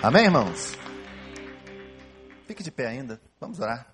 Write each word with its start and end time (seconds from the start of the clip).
Amém, 0.00 0.26
irmãos? 0.26 0.74
Fique 2.46 2.62
de 2.62 2.70
pé 2.70 2.86
ainda, 2.86 3.20
vamos 3.40 3.58
orar. 3.58 3.84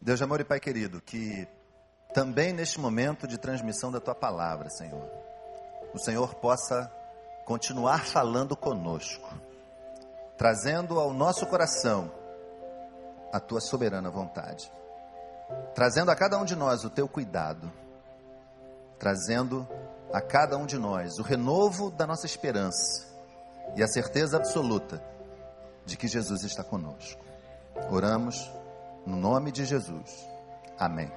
Deus 0.00 0.18
de 0.18 0.24
amor 0.24 0.40
e 0.40 0.44
Pai 0.44 0.58
querido, 0.58 1.00
que 1.00 1.46
também 2.12 2.52
neste 2.52 2.80
momento 2.80 3.28
de 3.28 3.38
transmissão 3.38 3.92
da 3.92 4.00
Tua 4.00 4.16
palavra, 4.16 4.68
Senhor, 4.68 5.08
o 5.94 5.98
Senhor 5.98 6.34
possa 6.34 6.92
continuar 7.44 8.04
falando 8.04 8.56
conosco, 8.56 9.32
trazendo 10.36 10.98
ao 10.98 11.12
nosso 11.12 11.46
coração 11.46 12.10
a 13.32 13.38
Tua 13.38 13.60
soberana 13.60 14.10
vontade, 14.10 14.72
trazendo 15.72 16.10
a 16.10 16.16
cada 16.16 16.36
um 16.36 16.44
de 16.44 16.56
nós 16.56 16.82
o 16.82 16.90
Teu 16.90 17.08
cuidado, 17.08 17.72
trazendo 18.98 19.68
a 20.12 20.20
cada 20.20 20.58
um 20.58 20.66
de 20.66 20.78
nós 20.78 21.20
o 21.20 21.22
renovo 21.22 21.92
da 21.92 22.08
nossa 22.08 22.26
esperança 22.26 23.11
e 23.76 23.82
a 23.82 23.86
certeza 23.86 24.36
absoluta 24.36 25.02
de 25.84 25.96
que 25.96 26.06
Jesus 26.06 26.44
está 26.44 26.62
conosco. 26.62 27.22
Oramos 27.90 28.50
no 29.06 29.16
nome 29.16 29.50
de 29.50 29.64
Jesus. 29.64 30.28
Amém. 30.78 31.10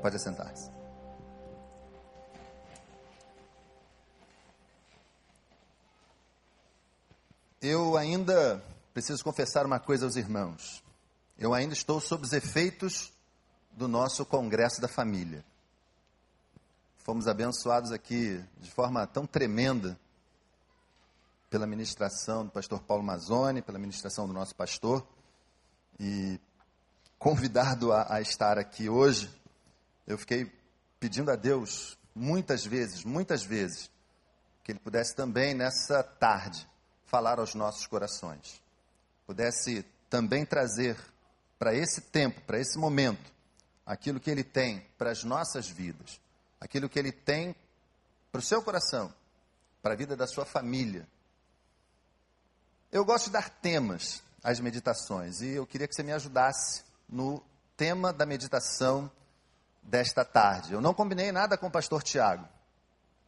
Pode 0.00 0.20
sentar-se. 0.22 0.70
Eu 7.60 7.96
ainda 7.96 8.62
preciso 8.94 9.24
confessar 9.24 9.66
uma 9.66 9.80
coisa 9.80 10.04
aos 10.04 10.16
irmãos. 10.16 10.84
Eu 11.38 11.52
ainda 11.52 11.74
estou 11.74 12.00
sob 12.00 12.24
os 12.24 12.32
efeitos 12.32 13.12
do 13.72 13.88
nosso 13.88 14.24
congresso 14.24 14.80
da 14.80 14.88
família. 14.88 15.44
Fomos 16.98 17.28
abençoados 17.28 17.92
aqui 17.92 18.42
de 18.58 18.70
forma 18.70 19.06
tão 19.06 19.26
tremenda 19.26 19.98
pela 21.48 21.66
ministração 21.66 22.44
do 22.44 22.50
pastor 22.50 22.80
Paulo 22.82 23.02
Mazzoni, 23.02 23.62
pela 23.62 23.78
ministração 23.78 24.26
do 24.26 24.32
nosso 24.32 24.54
pastor. 24.54 25.06
E 25.98 26.40
convidado 27.18 27.92
a, 27.92 28.14
a 28.14 28.20
estar 28.20 28.58
aqui 28.58 28.88
hoje, 28.88 29.30
eu 30.06 30.18
fiquei 30.18 30.52
pedindo 30.98 31.30
a 31.30 31.36
Deus 31.36 31.98
muitas 32.14 32.64
vezes, 32.64 33.04
muitas 33.04 33.42
vezes, 33.42 33.90
que 34.64 34.72
Ele 34.72 34.78
pudesse 34.78 35.14
também 35.14 35.54
nessa 35.54 36.02
tarde 36.02 36.66
falar 37.04 37.38
aos 37.38 37.54
nossos 37.54 37.86
corações, 37.86 38.60
pudesse 39.26 39.84
também 40.10 40.44
trazer 40.44 40.96
para 41.58 41.74
esse 41.74 42.00
tempo, 42.00 42.40
para 42.42 42.58
esse 42.58 42.78
momento, 42.78 43.32
aquilo 43.84 44.20
que 44.20 44.30
Ele 44.30 44.42
tem 44.42 44.80
para 44.98 45.10
as 45.10 45.22
nossas 45.24 45.68
vidas, 45.68 46.20
aquilo 46.60 46.88
que 46.88 46.98
Ele 46.98 47.12
tem 47.12 47.54
para 48.32 48.40
o 48.40 48.42
seu 48.42 48.62
coração, 48.62 49.12
para 49.80 49.94
a 49.94 49.96
vida 49.96 50.16
da 50.16 50.26
sua 50.26 50.44
família, 50.44 51.06
eu 52.90 53.04
gosto 53.04 53.26
de 53.26 53.32
dar 53.32 53.50
temas 53.50 54.22
às 54.42 54.60
meditações 54.60 55.40
e 55.40 55.48
eu 55.48 55.66
queria 55.66 55.88
que 55.88 55.94
você 55.94 56.02
me 56.02 56.12
ajudasse 56.12 56.84
no 57.08 57.42
tema 57.76 58.12
da 58.12 58.24
meditação 58.24 59.10
desta 59.82 60.24
tarde. 60.24 60.72
Eu 60.72 60.80
não 60.80 60.94
combinei 60.94 61.30
nada 61.32 61.56
com 61.56 61.66
o 61.66 61.70
pastor 61.70 62.02
Tiago. 62.02 62.48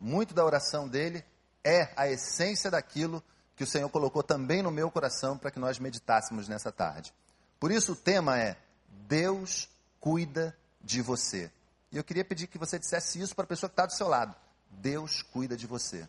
Muito 0.01 0.35
da 0.35 0.45
oração 0.45 0.89
dele 0.89 1.25
é 1.65 1.93
a 1.97 2.09
essência 2.09 2.71
daquilo 2.71 3.23
que 3.57 3.65
o 3.65 3.67
Senhor 3.67 3.89
colocou 3.91 4.23
também 4.23 4.63
no 4.63 4.71
meu 4.71 4.91
coração 4.91 5.37
para 5.37 5.51
que 5.51 5.59
nós 5.59 5.79
meditássemos 5.79 6.49
nessa 6.49 6.71
tarde. 6.71 7.13
Por 7.59 7.73
isso 7.73 7.93
o 7.93 7.97
tema 7.97 8.39
é 8.39 8.57
Deus 8.89 9.69
cuida 10.01 10.57
de 10.81 11.03
você. 11.03 11.51
E 11.91 11.97
eu 11.97 12.05
queria 12.05 12.25
pedir 12.25 12.47
que 12.47 12.59
você 12.59 12.79
dissesse 12.79 13.21
isso 13.21 13.35
para 13.35 13.45
a 13.45 13.49
pessoa 13.49 13.69
que 13.69 13.73
está 13.73 13.87
do 13.87 13.93
seu 13.93 14.07
lado. 14.07 14.35
Deus 14.71 15.23
cuida 15.23 15.57
de 15.57 15.67
você. 15.67 16.09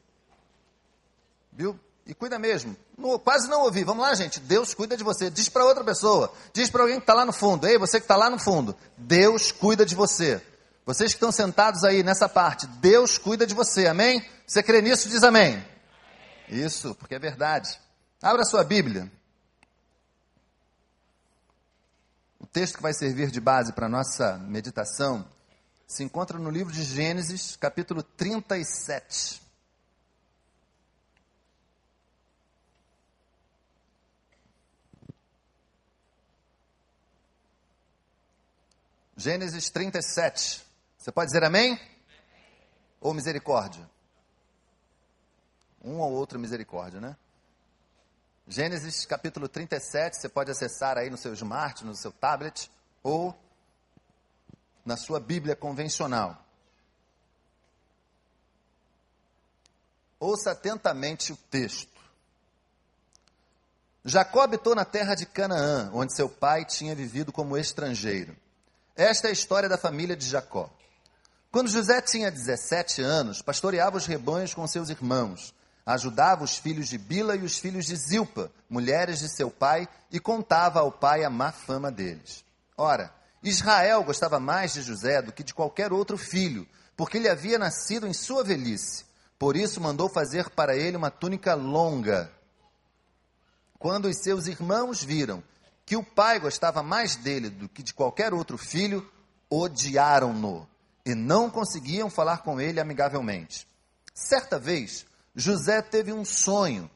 Viu? 1.52 1.80
E 2.06 2.14
cuida 2.14 2.40
mesmo. 2.40 2.76
Quase 3.24 3.48
não 3.48 3.62
ouvi. 3.62 3.84
Vamos 3.84 4.04
lá, 4.04 4.14
gente. 4.16 4.40
Deus 4.40 4.74
cuida 4.74 4.98
de 4.98 5.04
você. 5.04 5.30
Diz 5.30 5.48
para 5.48 5.66
outra 5.66 5.84
pessoa. 5.84 6.34
Diz 6.54 6.70
para 6.70 6.82
alguém 6.82 6.98
que 6.98 7.04
está 7.04 7.14
lá 7.14 7.26
no 7.26 7.32
fundo. 7.32 7.68
Ei, 7.68 7.78
você 7.78 8.00
que 8.00 8.06
está 8.06 8.16
lá 8.16 8.30
no 8.30 8.40
fundo. 8.40 8.76
Deus 8.98 9.52
cuida 9.52 9.86
de 9.86 9.96
você. 9.96 10.42
Vocês 10.86 11.12
que 11.12 11.18
estão 11.18 11.32
sentados 11.32 11.84
aí 11.84 12.02
nessa 12.02 12.28
parte. 12.28 12.66
Deus 12.66 13.18
cuida 13.18 13.46
de 13.46 13.54
você. 13.54 13.88
Amém? 13.88 14.28
Você 14.48 14.64
crê 14.64 14.82
nisso? 14.82 15.08
Diz 15.08 15.24
amém. 15.24 15.64
Isso, 16.48 16.96
porque 16.96 17.14
é 17.14 17.20
verdade. 17.20 17.80
Abra 18.22 18.44
sua 18.44 18.64
Bíblia. 18.64 19.12
O 22.40 22.48
texto 22.48 22.78
que 22.78 22.82
vai 22.82 22.94
servir 22.94 23.30
de 23.30 23.40
base 23.40 23.72
para 23.74 23.86
a 23.86 23.90
nossa 23.90 24.38
meditação 24.40 25.24
se 25.86 26.04
encontra 26.04 26.40
no 26.40 26.50
livro 26.50 26.74
de 26.74 26.84
Gênesis, 26.84 27.56
capítulo 27.56 28.02
37. 28.02 29.49
Gênesis 39.20 39.70
37. 39.70 40.66
Você 40.98 41.12
pode 41.12 41.28
dizer 41.28 41.44
amém? 41.44 41.78
Ou 43.02 43.14
misericórdia? 43.14 43.86
Um 45.84 46.00
ou 46.00 46.14
outro 46.14 46.40
misericórdia, 46.40 47.02
né? 47.02 47.18
Gênesis 48.48 49.06
capítulo 49.06 49.50
37, 49.50 50.22
você 50.22 50.30
pode 50.30 50.50
acessar 50.52 50.98
aí 50.98 51.10
no 51.10 51.18
seu 51.18 51.34
smart, 51.34 51.84
no 51.84 51.98
seu 51.98 52.14
tablet, 52.14 52.72
ou 53.04 53.38
na 54.86 54.96
sua 54.96 55.20
Bíblia 55.20 55.54
convencional. 55.54 56.42
Ouça 60.18 60.52
atentamente 60.52 61.34
o 61.34 61.36
texto. 61.36 62.00
Jacó 64.06 64.44
habitou 64.44 64.74
na 64.74 64.86
terra 64.86 65.14
de 65.14 65.26
Canaã, 65.26 65.92
onde 65.94 66.16
seu 66.16 66.30
pai 66.30 66.64
tinha 66.64 66.96
vivido 66.96 67.34
como 67.34 67.58
estrangeiro. 67.58 68.34
Esta 69.00 69.28
é 69.28 69.30
a 69.30 69.32
história 69.32 69.70
da 69.70 69.78
família 69.78 70.14
de 70.14 70.28
Jacó. 70.28 70.70
Quando 71.54 71.70
José 71.70 72.02
tinha 72.02 72.30
17 72.30 73.02
anos, 73.02 73.42
pastoreava 73.42 73.96
os 73.96 74.06
rebanhos 74.06 74.54
com 74.54 74.68
seus 74.68 74.90
irmãos, 74.90 75.56
ajudava 75.86 76.44
os 76.44 76.58
filhos 76.58 76.90
de 76.90 76.98
Bila 76.98 77.34
e 77.38 77.44
os 77.44 77.58
filhos 77.58 77.86
de 77.86 77.96
Zilpa, 77.96 78.52
mulheres 78.70 79.20
de 79.20 79.30
seu 79.30 79.50
pai, 79.50 79.88
e 80.12 80.20
contava 80.20 80.82
ao 80.82 80.92
pai 80.92 81.24
a 81.24 81.30
má 81.30 81.50
fama 81.50 81.90
deles. 81.90 82.44
Ora, 82.76 83.10
Israel 83.42 84.04
gostava 84.04 84.38
mais 84.38 84.74
de 84.74 84.82
José 84.82 85.22
do 85.22 85.32
que 85.32 85.46
de 85.46 85.54
qualquer 85.54 85.94
outro 85.94 86.18
filho, 86.18 86.68
porque 86.98 87.20
ele 87.20 87.30
havia 87.30 87.58
nascido 87.58 88.06
em 88.06 88.12
sua 88.12 88.44
velhice. 88.44 89.06
Por 89.40 89.56
isso 89.56 89.80
mandou 89.80 90.10
fazer 90.10 90.50
para 90.50 90.76
ele 90.76 90.98
uma 90.98 91.10
túnica 91.10 91.56
longa. 91.56 92.30
Quando 93.80 94.10
os 94.10 94.18
seus 94.18 94.46
irmãos 94.48 95.02
viram 95.02 95.42
que 95.90 95.98
o 95.98 96.04
pai 96.04 96.40
gostava 96.40 96.84
mais 96.84 97.16
dele 97.16 97.50
do 97.50 97.68
que 97.68 97.82
de 97.82 97.96
qualquer 97.96 98.32
outro 98.32 98.60
filho, 98.60 99.10
odiaram-no 99.50 100.70
e 101.04 101.16
não 101.16 101.50
conseguiam 101.50 102.12
falar 102.12 102.44
com 102.44 102.62
ele 102.62 102.80
amigavelmente. 102.80 103.68
Certa 104.14 104.60
vez, 104.60 105.04
José 105.34 105.82
teve 105.82 106.14
um 106.14 106.24
sonho 106.24 106.88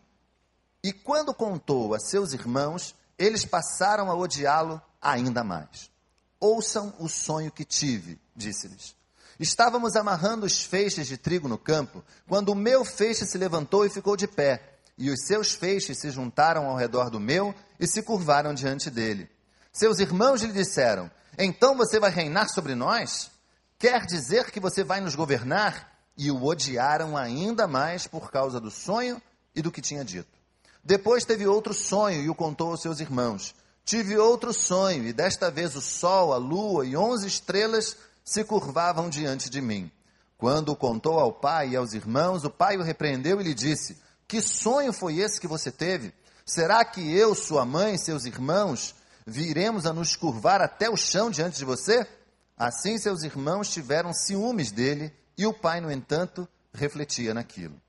e, 0.84 0.94
quando 0.94 1.34
contou 1.34 1.96
a 1.96 2.00
seus 2.00 2.34
irmãos, 2.34 2.94
eles 3.18 3.44
passaram 3.44 4.12
a 4.12 4.16
odiá-lo 4.16 4.80
ainda 5.02 5.44
mais. 5.44 5.90
Ouçam 6.40 6.94
o 7.00 7.10
sonho 7.10 7.52
que 7.52 7.66
tive, 7.66 8.20
disse-lhes. 8.36 8.96
Estávamos 9.40 9.96
amarrando 9.96 10.46
os 10.46 10.64
feixes 10.64 11.08
de 11.08 11.18
trigo 11.18 11.48
no 11.48 11.58
campo, 11.58 12.04
quando 12.28 12.50
o 12.50 12.56
meu 12.56 12.86
feixe 12.86 13.26
se 13.26 13.40
levantou 13.40 13.88
e 13.88 13.90
ficou 13.90 14.16
de 14.16 14.28
pé 14.28 14.73
e 14.98 15.10
os 15.10 15.26
seus 15.26 15.54
feixes 15.54 16.00
se 16.00 16.10
juntaram 16.12 16.66
ao 16.66 16.76
redor 16.76 17.10
do 17.10 17.20
meu 17.20 17.54
e 17.80 17.88
se 17.88 18.04
curvaram 18.04 18.54
diante 18.54 18.90
dele. 18.90 19.30
Seus 19.72 20.00
irmãos 20.00 20.42
lhe 20.42 20.52
disseram: 20.52 21.10
Então 21.38 21.76
você 21.76 22.00
vai 22.00 22.12
reinar 22.12 22.50
sobre 22.50 22.76
nós? 22.76 23.32
Quer 23.80 24.06
dizer 24.06 24.52
que 24.52 24.60
você 24.60 24.84
vai 24.84 25.02
nos 25.02 25.16
governar? 25.16 25.92
E 26.16 26.30
o 26.30 26.44
odiaram 26.46 27.18
ainda 27.18 27.68
mais 27.68 28.06
por 28.06 28.32
causa 28.32 28.60
do 28.60 28.70
sonho 28.70 29.20
e 29.56 29.62
do 29.62 29.72
que 29.72 29.82
tinha 29.82 30.06
dito. 30.06 30.30
Depois 30.84 31.26
teve 31.26 31.48
outro 31.48 31.74
sonho 31.74 32.22
e 32.22 32.30
o 32.30 32.36
contou 32.36 32.72
aos 32.72 32.82
seus 32.82 33.00
irmãos. 33.00 33.56
Tive 33.84 34.18
outro 34.18 34.54
sonho, 34.54 35.06
e 35.06 35.12
desta 35.12 35.50
vez 35.50 35.76
o 35.76 35.82
sol, 35.82 36.34
a 36.34 36.38
lua 36.38 36.86
e 36.86 36.96
onze 36.96 37.28
estrelas 37.28 37.98
se 38.24 38.44
curvavam 38.44 39.10
diante 39.10 39.50
de 39.50 39.60
mim. 39.60 39.92
Quando 40.38 40.70
o 40.70 40.76
contou 40.76 41.20
ao 41.20 41.34
pai 41.34 41.70
e 41.70 41.76
aos 41.76 41.94
irmãos, 41.94 42.44
o 42.44 42.50
pai 42.50 42.78
o 42.78 42.84
repreendeu 42.84 43.42
e 43.42 43.44
lhe 43.44 43.54
disse: 43.54 43.98
que 44.34 44.42
sonho 44.42 44.92
foi 44.92 45.20
esse 45.20 45.40
que 45.40 45.46
você 45.46 45.72
teve? 45.72 46.12
Será 46.44 46.84
que 46.84 47.16
eu, 47.16 47.36
sua 47.36 47.64
mãe, 47.64 48.00
seus 48.00 48.26
irmãos, 48.26 48.96
viremos 49.28 49.86
a 49.86 49.94
nos 49.94 50.16
curvar 50.16 50.60
até 50.60 50.90
o 50.90 50.98
chão 50.98 51.30
diante 51.30 51.60
de 51.60 51.64
você? 51.64 52.08
Assim 52.58 52.98
seus 52.98 53.22
irmãos 53.22 53.70
tiveram 53.70 54.12
ciúmes 54.12 54.72
dele 54.72 55.14
e 55.38 55.46
o 55.46 55.54
pai, 55.54 55.80
no 55.82 55.92
entanto, 55.92 56.50
refletia 56.74 57.32
naquilo. 57.32 57.80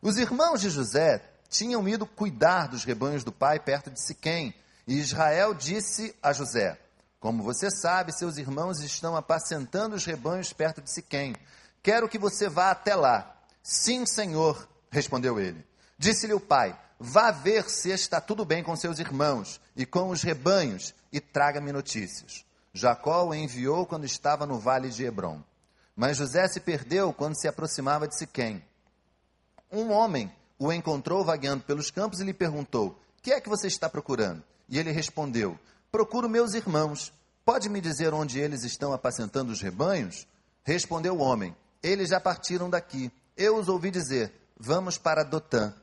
Os 0.00 0.16
irmãos 0.16 0.62
de 0.62 0.70
José 0.70 1.22
tinham 1.50 1.86
ido 1.86 2.06
cuidar 2.06 2.68
dos 2.68 2.84
rebanhos 2.84 3.22
do 3.22 3.30
pai 3.30 3.60
perto 3.60 3.90
de 3.90 4.00
Siquém, 4.00 4.54
e 4.88 4.98
Israel 4.98 5.52
disse 5.52 6.16
a 6.22 6.32
José: 6.32 6.80
Como 7.20 7.42
você 7.42 7.70
sabe, 7.70 8.16
seus 8.16 8.38
irmãos 8.38 8.80
estão 8.80 9.14
apacentando 9.14 9.94
os 9.94 10.06
rebanhos 10.06 10.54
perto 10.54 10.80
de 10.80 10.90
Siquém. 10.90 11.36
Quero 11.82 12.08
que 12.08 12.18
você 12.18 12.48
vá 12.48 12.70
até 12.70 12.94
lá. 12.94 13.36
Sim, 13.62 14.06
senhor, 14.06 14.66
respondeu 14.90 15.38
ele. 15.38 15.70
Disse-lhe 15.98 16.34
o 16.34 16.40
pai: 16.40 16.78
Vá 16.98 17.30
ver 17.30 17.68
se 17.68 17.90
está 17.90 18.20
tudo 18.20 18.44
bem 18.44 18.62
com 18.62 18.76
seus 18.76 18.98
irmãos 18.98 19.60
e 19.74 19.84
com 19.84 20.10
os 20.10 20.22
rebanhos 20.22 20.94
e 21.12 21.20
traga-me 21.20 21.72
notícias. 21.72 22.44
Jacó 22.72 23.26
o 23.26 23.34
enviou 23.34 23.84
quando 23.84 24.04
estava 24.04 24.46
no 24.46 24.58
vale 24.58 24.88
de 24.88 25.04
Hebron. 25.04 25.42
Mas 25.94 26.16
José 26.16 26.46
se 26.48 26.60
perdeu 26.60 27.12
quando 27.12 27.38
se 27.38 27.46
aproximava 27.46 28.08
de 28.08 28.16
Siquém. 28.16 28.64
Um 29.70 29.90
homem 29.90 30.32
o 30.58 30.72
encontrou 30.72 31.24
vagueando 31.24 31.64
pelos 31.64 31.90
campos 31.90 32.20
e 32.20 32.24
lhe 32.24 32.32
perguntou: 32.32 32.98
Que 33.20 33.32
é 33.32 33.40
que 33.40 33.48
você 33.48 33.66
está 33.66 33.88
procurando? 33.88 34.42
E 34.68 34.78
ele 34.78 34.90
respondeu: 34.90 35.58
Procuro 35.90 36.28
meus 36.28 36.54
irmãos. 36.54 37.12
Pode 37.44 37.68
me 37.68 37.80
dizer 37.80 38.14
onde 38.14 38.38
eles 38.38 38.62
estão 38.62 38.92
apacentando 38.92 39.50
os 39.50 39.60
rebanhos? 39.60 40.26
Respondeu 40.62 41.16
o 41.16 41.20
homem: 41.20 41.54
Eles 41.82 42.10
já 42.10 42.20
partiram 42.20 42.70
daqui. 42.70 43.10
Eu 43.36 43.56
os 43.56 43.68
ouvi 43.68 43.90
dizer: 43.90 44.32
Vamos 44.56 44.96
para 44.96 45.24
Dotã. 45.24 45.74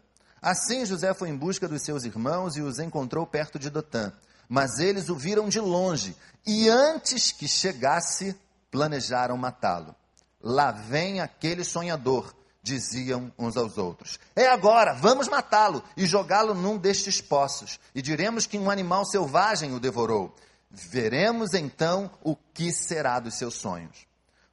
Assim 0.41 0.85
José 0.85 1.13
foi 1.13 1.29
em 1.29 1.37
busca 1.37 1.67
dos 1.67 1.81
seus 1.81 2.03
irmãos 2.03 2.55
e 2.55 2.61
os 2.61 2.79
encontrou 2.79 3.25
perto 3.25 3.59
de 3.59 3.69
Dotã. 3.69 4.11
Mas 4.47 4.79
eles 4.79 5.09
o 5.09 5.15
viram 5.15 5.47
de 5.47 5.59
longe 5.59 6.15
e 6.45 6.69
antes 6.69 7.31
que 7.31 7.47
chegasse, 7.47 8.35
planejaram 8.71 9.37
matá-lo. 9.37 9.95
Lá 10.41 10.71
vem 10.71 11.19
aquele 11.19 11.63
sonhador, 11.63 12.33
diziam 12.63 13.31
uns 13.37 13.57
aos 13.57 13.77
outros. 13.77 14.19
É 14.35 14.47
agora, 14.47 14.93
vamos 14.93 15.27
matá-lo 15.27 15.83
e 15.97 16.05
jogá-lo 16.05 16.53
num 16.53 16.77
destes 16.77 17.19
poços, 17.19 17.79
e 17.93 18.01
diremos 18.01 18.45
que 18.45 18.57
um 18.57 18.69
animal 18.69 19.05
selvagem 19.05 19.73
o 19.73 19.79
devorou. 19.79 20.33
Veremos 20.71 21.53
então 21.53 22.09
o 22.23 22.35
que 22.53 22.71
será 22.71 23.19
dos 23.19 23.35
seus 23.35 23.55
sonhos. 23.55 24.07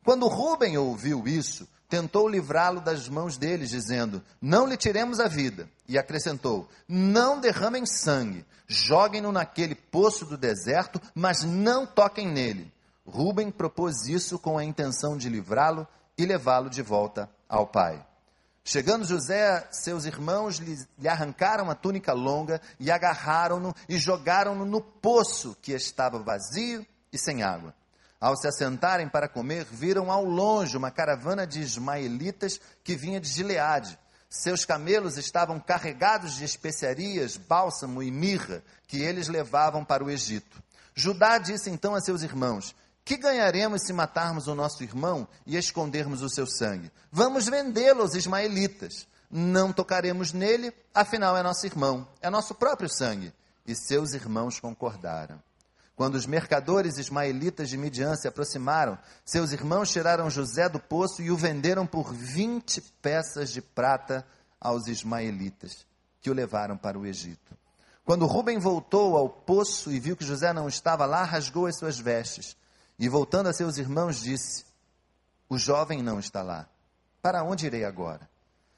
Quando 0.05 0.29
Rubem 0.29 0.77
ouviu 0.79 1.27
isso, 1.27 1.69
tentou 1.89 2.29
livrá-lo 2.29 2.81
das 2.81 3.09
mãos 3.09 3.37
deles, 3.37 3.71
dizendo: 3.71 4.23
Não 4.41 4.67
lhe 4.67 4.77
tiremos 4.77 5.21
a 5.21 5.29
vida. 5.29 5.69
E 5.89 5.99
acrescentou: 5.99 6.69
Não 6.89 7.41
derramem 7.41 7.87
sangue, 7.87 8.45
joguem-no 8.67 9.33
naquele 9.33 9.75
poço 9.75 10.25
do 10.25 10.37
deserto, 10.37 11.01
mas 11.15 11.45
não 11.45 11.87
toquem 11.87 12.27
nele. 12.29 12.73
Rubem 13.07 13.51
propôs 13.51 14.07
isso 14.09 14.39
com 14.39 14.59
a 14.59 14.65
intenção 14.65 15.17
de 15.17 15.29
livrá-lo 15.29 15.87
e 16.19 16.27
levá-lo 16.27 16.69
de 16.69 16.83
volta 16.83 17.31
ao 17.49 17.67
pai. 17.67 18.05
Chegando 18.65 19.05
José, 19.05 19.65
seus 19.71 20.07
irmãos 20.07 20.57
lhe, 20.57 20.77
arrancaram 21.09 21.71
a 21.71 21.75
túnica 21.77 22.13
longa 22.13 22.61
e 22.81 22.91
agarraram-no 22.91 23.73
e 23.89 23.97
jogaram-no 23.97 24.65
no 24.65 24.81
poço 24.81 25.57
que 25.63 25.71
estava 25.73 26.19
vazio 26.19 26.85
e 27.13 27.17
sem 27.17 27.45
água. 27.45 27.73
Ao 28.21 28.37
se 28.37 28.49
assentarem 28.49 29.09
para 29.09 29.29
comer, 29.29 29.67
viram 29.71 30.11
ao 30.11 30.25
longe 30.25 30.77
uma 30.77 30.91
caravana 30.91 31.47
de 31.47 31.61
ismaelitas 31.61 32.61
que 32.83 32.97
vinha 32.97 33.21
de 33.21 33.29
Gileade. 33.29 33.99
Seus 34.29 34.65
camelos 34.65 35.17
estavam 35.17 35.61
carregados 35.61 36.35
de 36.35 36.45
especiarias, 36.45 37.37
bálsamo 37.37 38.03
e 38.03 38.11
mirra, 38.11 38.63
que 38.87 39.01
eles 39.01 39.29
levavam 39.29 39.85
para 39.85 40.03
o 40.03 40.11
Egito. 40.11 40.63
Judá 40.95 41.39
disse 41.39 41.71
então 41.71 41.95
a 41.95 42.01
seus 42.01 42.23
irmãos: 42.23 42.75
Que 43.05 43.17
ganharemos 43.17 43.83
se 43.83 43.93
matarmos 43.93 44.49
o 44.49 44.55
nosso 44.55 44.83
irmão 44.83 45.29
e 45.47 45.57
escondermos 45.57 46.23
o 46.23 46.29
seu 46.29 46.47
sangue? 46.47 46.91
Vamos 47.13 47.47
vendê-lo 47.47 48.03
aos 48.03 48.15
ismaelitas. 48.15 49.07
Não 49.31 49.73
tocaremos 49.73 50.33
nele, 50.33 50.73
afinal 50.95 51.37
é 51.37 51.43
nosso 51.43 51.67
irmão, 51.67 52.09
é 52.21 52.31
nosso 52.31 52.55
próprio 52.55 52.89
sangue. 52.89 53.33
E 53.67 53.75
seus 53.75 54.15
irmãos 54.15 54.59
concordaram. 54.59 55.43
Quando 55.97 56.17
os 56.17 56.27
mercadores 56.27 56.99
ismaelitas 56.99 57.71
de 57.71 57.79
Midian 57.79 58.15
se 58.17 58.29
aproximaram, 58.29 58.99
seus 59.25 59.53
irmãos 59.53 59.91
tiraram 59.91 60.29
José 60.29 60.69
do 60.69 60.79
poço 60.79 61.23
e 61.23 61.31
o 61.31 61.37
venderam 61.39 61.87
por 61.87 62.13
20 62.13 62.83
peças 63.01 63.51
de 63.51 63.63
prata 63.63 64.23
aos 64.61 64.89
ismaelitas, 64.89 65.87
que 66.21 66.29
o 66.29 66.35
levaram 66.35 66.77
para 66.77 66.99
o 66.99 67.07
Egito. 67.07 67.57
Quando 68.05 68.27
Rubem 68.27 68.59
voltou 68.59 69.17
ao 69.17 69.29
poço 69.31 69.91
e 69.91 69.99
viu 69.99 70.15
que 70.15 70.25
José 70.25 70.53
não 70.53 70.69
estava 70.69 71.07
lá, 71.07 71.25
rasgou 71.25 71.67
as 71.67 71.79
suas 71.79 71.99
vestes 71.99 72.55
e, 72.99 73.09
voltando 73.09 73.49
a 73.49 73.55
seus 73.55 73.79
irmãos, 73.79 74.21
disse: 74.21 74.67
O 75.49 75.57
jovem 75.57 76.03
não 76.03 76.21
está 76.21 76.43
lá. 76.43 76.69
Para 77.23 77.43
onde 77.43 77.65
irei 77.65 77.87
agora? 77.87 78.29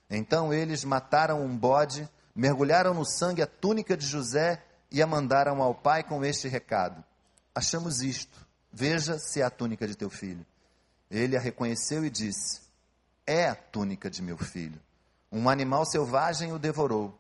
Então 0.09 0.55
eles 0.55 0.85
mataram 0.85 1.45
um 1.45 1.55
bode, 1.55 2.09
mergulharam 2.33 2.95
no 2.95 3.05
sangue 3.05 3.43
a 3.43 3.47
túnica 3.47 3.97
de 3.97 4.07
José 4.07 4.63
e 4.91 5.03
a 5.03 5.07
mandaram 5.07 5.63
ao 5.63 5.75
pai 5.75 6.03
com 6.03 6.25
este 6.25 6.49
recado: 6.49 7.03
Achamos 7.55 8.03
isto, 8.03 8.47
veja 8.73 9.19
se 9.19 9.41
é 9.41 9.45
a 9.45 9.51
túnica 9.51 9.87
de 9.87 9.97
teu 9.97 10.11
filho. 10.11 10.47
Ele 11.11 11.37
a 11.37 11.41
reconheceu 11.41 12.05
e 12.05 12.11
disse: 12.11 12.61
É 13.27 13.49
a 13.49 13.55
túnica 13.55 14.11
de 14.11 14.23
meu 14.23 14.39
filho. 14.39 14.81
Um 15.31 15.49
animal 15.49 15.85
selvagem 15.85 16.53
o 16.53 16.59
devorou. 16.59 17.19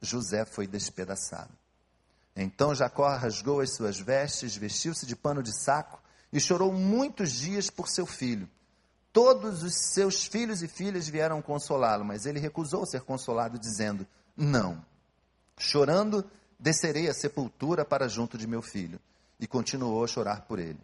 José 0.00 0.44
foi 0.44 0.66
despedaçado. 0.66 1.52
Então 2.34 2.74
Jacó 2.74 3.08
rasgou 3.08 3.60
as 3.60 3.74
suas 3.74 3.98
vestes, 3.98 4.56
vestiu-se 4.56 5.06
de 5.06 5.14
pano 5.14 5.42
de 5.42 5.52
saco 5.52 6.02
e 6.32 6.40
chorou 6.40 6.72
muitos 6.72 7.30
dias 7.32 7.68
por 7.68 7.88
seu 7.88 8.06
filho. 8.06 8.48
Todos 9.12 9.62
os 9.62 9.74
seus 9.92 10.24
filhos 10.24 10.62
e 10.62 10.68
filhas 10.68 11.06
vieram 11.06 11.42
consolá-lo, 11.42 12.04
mas 12.04 12.24
ele 12.24 12.40
recusou 12.40 12.86
ser 12.86 13.02
consolado, 13.02 13.58
dizendo: 13.58 14.06
Não. 14.36 14.84
Chorando, 15.58 16.24
descerei 16.62 17.08
à 17.08 17.12
sepultura 17.12 17.84
para 17.84 18.08
junto 18.08 18.38
de 18.38 18.46
meu 18.46 18.62
filho. 18.62 19.00
E 19.40 19.46
continuou 19.48 20.04
a 20.04 20.06
chorar 20.06 20.42
por 20.42 20.60
ele. 20.60 20.78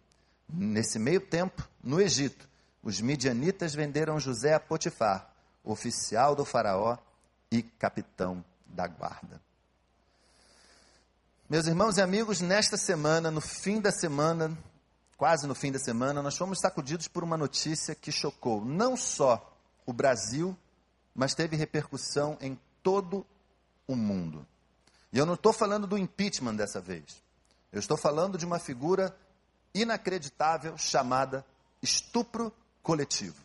Nesse 0.49 0.99
meio 0.99 1.21
tempo, 1.21 1.65
no 1.81 2.01
Egito, 2.01 2.49
os 2.83 2.99
midianitas 2.99 3.73
venderam 3.73 4.19
José 4.19 4.53
a 4.53 4.59
Potifar, 4.59 5.31
oficial 5.63 6.35
do 6.35 6.43
Faraó 6.43 6.97
e 7.49 7.63
capitão 7.63 8.43
da 8.67 8.85
guarda. 8.87 9.41
Meus 11.49 11.65
irmãos 11.65 11.97
e 11.97 12.01
amigos, 12.01 12.41
nesta 12.41 12.75
semana, 12.75 13.31
no 13.31 13.39
fim 13.39 13.79
da 13.79 13.91
semana, 13.91 14.55
quase 15.17 15.47
no 15.47 15.55
fim 15.55 15.71
da 15.71 15.79
semana, 15.79 16.21
nós 16.21 16.37
fomos 16.37 16.59
sacudidos 16.59 17.07
por 17.07 17.23
uma 17.23 17.37
notícia 17.37 17.95
que 17.95 18.11
chocou 18.11 18.63
não 18.65 18.97
só 18.97 19.57
o 19.85 19.93
Brasil, 19.93 20.55
mas 21.15 21.33
teve 21.33 21.55
repercussão 21.55 22.37
em 22.41 22.59
todo 22.83 23.25
o 23.87 23.95
mundo. 23.95 24.45
E 25.11 25.17
eu 25.17 25.25
não 25.25 25.33
estou 25.33 25.51
falando 25.51 25.87
do 25.87 25.97
impeachment 25.97 26.55
dessa 26.55 26.79
vez. 26.79 27.03
Eu 27.71 27.79
estou 27.79 27.97
falando 27.97 28.37
de 28.37 28.45
uma 28.45 28.59
figura 28.59 29.15
inacreditável 29.73 30.77
chamada 30.77 31.45
estupro 31.81 32.53
coletivo. 32.81 33.37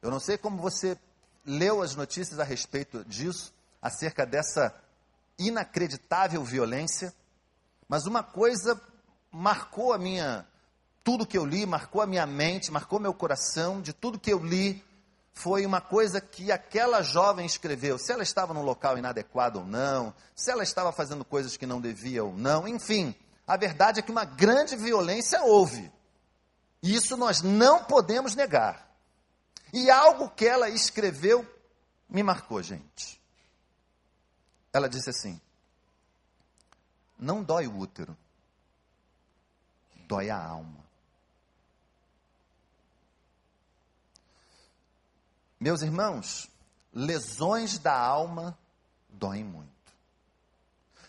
Eu 0.00 0.10
não 0.10 0.18
sei 0.18 0.36
como 0.36 0.58
você 0.58 0.98
leu 1.44 1.82
as 1.82 1.94
notícias 1.94 2.38
a 2.38 2.44
respeito 2.44 3.04
disso, 3.04 3.52
acerca 3.80 4.26
dessa 4.26 4.74
inacreditável 5.38 6.42
violência, 6.42 7.14
mas 7.88 8.06
uma 8.06 8.22
coisa 8.22 8.80
marcou 9.30 9.92
a 9.92 9.98
minha, 9.98 10.46
tudo 11.02 11.26
que 11.26 11.38
eu 11.38 11.44
li, 11.44 11.66
marcou 11.66 12.02
a 12.02 12.06
minha 12.06 12.26
mente, 12.26 12.70
marcou 12.70 13.00
meu 13.00 13.14
coração, 13.14 13.80
de 13.80 13.92
tudo 13.92 14.18
que 14.18 14.32
eu 14.32 14.38
li, 14.38 14.84
foi 15.34 15.64
uma 15.64 15.80
coisa 15.80 16.20
que 16.20 16.52
aquela 16.52 17.02
jovem 17.02 17.46
escreveu, 17.46 17.98
se 17.98 18.12
ela 18.12 18.22
estava 18.22 18.52
num 18.52 18.62
local 18.62 18.98
inadequado 18.98 19.60
ou 19.60 19.66
não, 19.66 20.14
se 20.34 20.50
ela 20.50 20.62
estava 20.62 20.92
fazendo 20.92 21.24
coisas 21.24 21.56
que 21.56 21.66
não 21.66 21.80
devia 21.80 22.22
ou 22.22 22.36
não, 22.36 22.68
enfim, 22.68 23.14
a 23.46 23.56
verdade 23.56 24.00
é 24.00 24.02
que 24.02 24.12
uma 24.12 24.24
grande 24.24 24.76
violência 24.76 25.42
houve. 25.42 25.90
E 26.82 26.94
isso 26.94 27.16
nós 27.16 27.42
não 27.42 27.84
podemos 27.84 28.34
negar. 28.34 28.90
E 29.72 29.90
algo 29.90 30.28
que 30.30 30.46
ela 30.46 30.68
escreveu 30.68 31.46
me 32.08 32.22
marcou, 32.22 32.62
gente. 32.62 33.20
Ela 34.72 34.88
disse 34.88 35.10
assim: 35.10 35.40
Não 37.18 37.42
dói 37.42 37.66
o 37.66 37.78
útero, 37.78 38.16
dói 40.06 40.28
a 40.28 40.36
alma. 40.36 40.82
Meus 45.62 45.80
irmãos, 45.80 46.50
lesões 46.92 47.78
da 47.78 47.96
alma 47.96 48.58
doem 49.08 49.44
muito. 49.44 49.70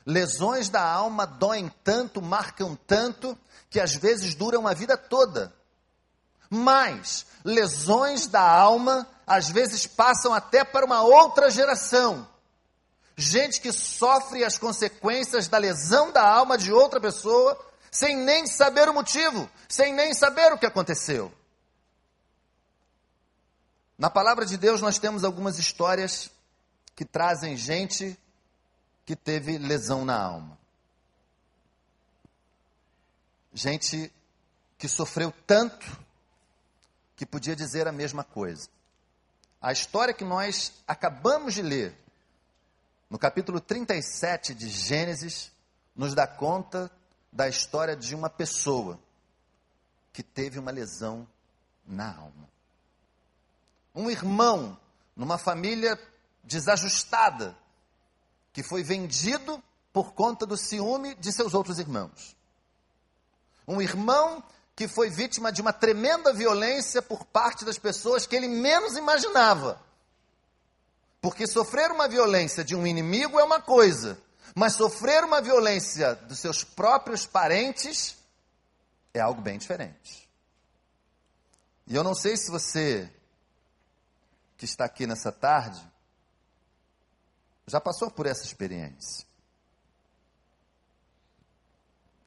Lesões 0.06 0.70
da 0.70 0.80
alma 0.80 1.26
doem 1.26 1.74
tanto, 1.84 2.22
marcam 2.22 2.78
tanto, 2.86 3.36
que 3.68 3.80
às 3.80 3.96
vezes 3.96 4.36
duram 4.36 4.68
a 4.68 4.74
vida 4.76 4.96
toda. 4.96 5.52
Mas 6.52 7.26
lesões 7.44 8.28
da 8.28 8.48
alma 8.48 9.08
às 9.26 9.50
vezes 9.50 9.88
passam 9.88 10.32
até 10.32 10.64
para 10.64 10.86
uma 10.86 11.02
outra 11.02 11.50
geração. 11.50 12.28
Gente 13.18 13.60
que 13.60 13.72
sofre 13.72 14.44
as 14.44 14.60
consequências 14.60 15.48
da 15.48 15.58
lesão 15.58 16.12
da 16.12 16.30
alma 16.30 16.60
de 16.60 16.72
outra 16.72 17.02
pessoa 17.02 17.60
sem 17.90 18.16
nem 18.16 18.46
saber 18.46 18.88
o 18.88 18.94
motivo, 18.94 19.50
sem 19.68 19.92
nem 19.92 20.14
saber 20.14 20.54
o 20.54 20.60
que 20.60 20.68
aconteceu. 20.68 21.34
Na 23.98 24.10
palavra 24.10 24.46
de 24.46 24.58
Deus, 24.58 24.82
nós 24.82 24.98
temos 24.98 25.24
algumas 25.24 25.60
histórias 25.60 26.32
que 26.96 27.06
trazem 27.06 27.56
gente 27.56 28.18
que 29.06 29.16
teve 29.16 29.58
lesão 29.58 30.06
na 30.06 30.20
alma. 30.20 30.58
Gente 33.54 34.12
que 34.78 34.88
sofreu 34.88 35.32
tanto 35.46 35.86
que 37.16 37.26
podia 37.26 37.56
dizer 37.56 37.88
a 37.88 37.92
mesma 37.92 38.24
coisa. 38.24 38.68
A 39.62 39.72
história 39.72 40.14
que 40.14 40.26
nós 40.26 40.74
acabamos 40.88 41.54
de 41.54 41.62
ler, 41.62 41.96
no 43.10 43.18
capítulo 43.18 43.62
37 43.62 44.54
de 44.54 44.68
Gênesis, 44.68 45.52
nos 45.96 46.16
dá 46.16 46.26
conta 46.26 46.92
da 47.32 47.48
história 47.48 47.96
de 47.96 48.16
uma 48.16 48.30
pessoa 48.30 49.00
que 50.12 50.22
teve 50.22 50.60
uma 50.60 50.72
lesão 50.72 51.28
na 51.86 52.16
alma. 52.16 52.53
Um 53.94 54.10
irmão, 54.10 54.78
numa 55.16 55.38
família 55.38 56.00
desajustada, 56.44 57.56
que 58.52 58.64
foi 58.64 58.84
vendido 58.84 59.62
por 59.92 60.14
conta 60.14 60.46
do 60.46 60.58
ciúme 60.58 61.16
de 61.16 61.32
seus 61.32 61.54
outros 61.54 61.80
irmãos. 61.80 62.36
Um 63.68 63.82
irmão 63.82 64.44
que 64.76 64.88
foi 64.88 65.10
vítima 65.10 65.52
de 65.52 65.62
uma 65.62 65.72
tremenda 65.72 66.34
violência 66.34 67.02
por 67.02 67.24
parte 67.26 67.64
das 67.64 67.78
pessoas 67.78 68.26
que 68.26 68.36
ele 68.36 68.48
menos 68.48 68.98
imaginava. 68.98 69.80
Porque 71.22 71.48
sofrer 71.48 71.92
uma 71.92 72.08
violência 72.08 72.64
de 72.64 72.76
um 72.76 72.86
inimigo 72.86 73.40
é 73.40 73.44
uma 73.44 73.62
coisa, 73.62 74.20
mas 74.56 74.74
sofrer 74.74 75.24
uma 75.24 75.42
violência 75.42 76.16
dos 76.16 76.40
seus 76.40 76.64
próprios 76.64 77.26
parentes 77.26 78.18
é 79.14 79.20
algo 79.20 79.42
bem 79.42 79.58
diferente. 79.58 80.28
E 81.88 81.96
eu 81.96 82.04
não 82.04 82.16
sei 82.16 82.36
se 82.36 82.50
você 82.50 83.10
que 84.58 84.66
está 84.66 84.86
aqui 84.86 85.06
nessa 85.08 85.32
tarde 85.32 85.94
já 87.66 87.80
passou 87.80 88.12
por 88.12 88.26
essa 88.26 88.44
experiência 88.44 89.26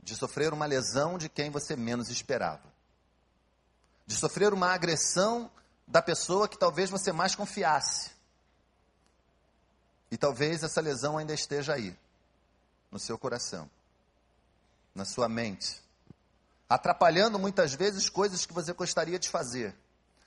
de 0.06 0.14
sofrer 0.14 0.52
uma 0.52 0.66
lesão 0.66 1.18
de 1.18 1.28
quem 1.28 1.50
você 1.50 1.74
menos 1.74 2.08
esperava, 2.10 2.62
de 4.06 4.14
sofrer 4.14 4.54
uma 4.54 4.72
agressão 4.72 5.50
da 5.84 6.00
pessoa 6.00 6.48
que 6.48 6.56
talvez 6.56 6.88
você 6.88 7.10
mais 7.10 7.34
confiasse. 7.34 8.12
E 10.08 10.16
talvez 10.16 10.62
essa 10.62 10.80
lesão 10.80 11.18
ainda 11.18 11.34
esteja 11.34 11.74
aí, 11.74 11.98
no 12.88 13.00
seu 13.00 13.18
coração, 13.18 13.68
na 14.94 15.04
sua 15.04 15.28
mente, 15.28 15.82
atrapalhando 16.68 17.36
muitas 17.36 17.74
vezes 17.74 18.08
coisas 18.08 18.46
que 18.46 18.52
você 18.52 18.72
gostaria 18.72 19.18
de 19.18 19.28
fazer, 19.28 19.76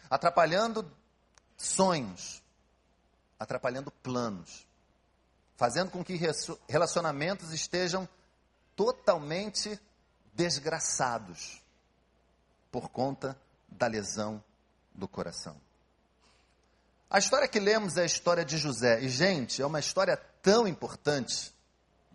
atrapalhando 0.10 0.84
sonhos, 1.60 2.42
atrapalhando 3.38 3.92
planos, 3.92 4.66
fazendo 5.58 5.92
com 5.92 6.04
que 6.04 6.20
relacionamentos 6.68 7.52
estejam 7.52 8.08
totalmente 8.76 9.80
desgraçados 10.34 11.62
por 12.72 12.90
conta 12.90 13.38
da 13.68 13.88
lesão 13.88 14.42
do 14.96 15.08
coração. 15.08 15.56
A 17.10 17.20
história 17.20 17.48
que 17.48 17.60
lemos 17.60 17.98
é 17.98 18.04
a 18.04 18.06
história 18.06 18.46
de 18.46 18.58
José. 18.58 19.02
E, 19.02 19.10
gente, 19.10 19.62
é 19.62 19.66
uma 19.66 19.80
história 19.80 20.16
tão 20.42 20.68
importante 20.68 21.54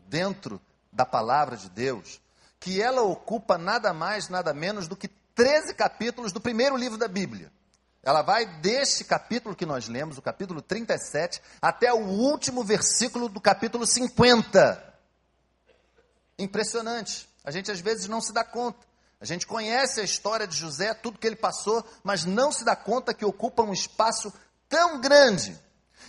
dentro 0.07 0.61
da 0.93 1.05
palavra 1.05 1.57
de 1.57 1.69
Deus, 1.69 2.21
que 2.61 2.81
ela 2.81 3.03
ocupa 3.03 3.59
nada 3.59 3.93
mais, 3.93 4.29
nada 4.29 4.55
menos 4.55 4.87
do 4.87 4.97
que 4.97 5.09
13 5.35 5.75
capítulos 5.75 6.33
do 6.33 6.41
primeiro 6.41 6.77
livro 6.77 6.97
da 6.97 7.09
Bíblia. 7.09 7.53
Ela 8.05 8.21
vai 8.21 8.45
deste 8.45 9.03
capítulo 9.03 9.57
que 9.57 9.65
nós 9.65 9.89
lemos, 9.89 10.19
o 10.19 10.23
capítulo 10.23 10.61
37, 10.61 11.41
até 11.61 11.93
o 11.93 12.05
último 12.05 12.63
versículo 12.63 13.31
do 13.31 13.41
capítulo 13.41 13.87
50. 13.87 14.95
Impressionante. 16.39 17.27
A 17.43 17.51
gente 17.51 17.71
às 17.71 17.81
vezes 17.81 18.07
não 18.07 18.21
se 18.21 18.33
dá 18.33 18.45
conta. 18.45 18.87
A 19.19 19.25
gente 19.25 19.47
conhece 19.47 20.01
a 20.01 20.05
história 20.05 20.47
de 20.47 20.55
José, 20.55 20.93
tudo 20.93 21.19
que 21.19 21.27
ele 21.27 21.35
passou, 21.35 21.83
mas 22.03 22.27
não 22.27 22.53
se 22.53 22.63
dá 22.63 22.77
conta 22.77 23.15
que 23.15 23.25
ocupa 23.25 23.63
um 23.63 23.73
espaço 23.73 24.31
tão 24.69 25.01
grande. 25.01 25.59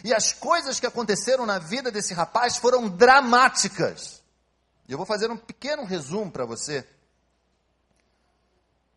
E 0.03 0.13
as 0.13 0.33
coisas 0.33 0.81
que 0.81 0.85
aconteceram 0.85 1.45
na 1.45 1.59
vida 1.59 1.89
desse 1.89 2.13
rapaz 2.13 2.57
foram 2.57 2.89
dramáticas. 2.89 4.21
E 4.85 4.91
eu 4.91 4.97
vou 4.97 5.07
fazer 5.07 5.31
um 5.31 5.37
pequeno 5.37 5.85
resumo 5.85 6.29
para 6.29 6.45
você. 6.45 6.85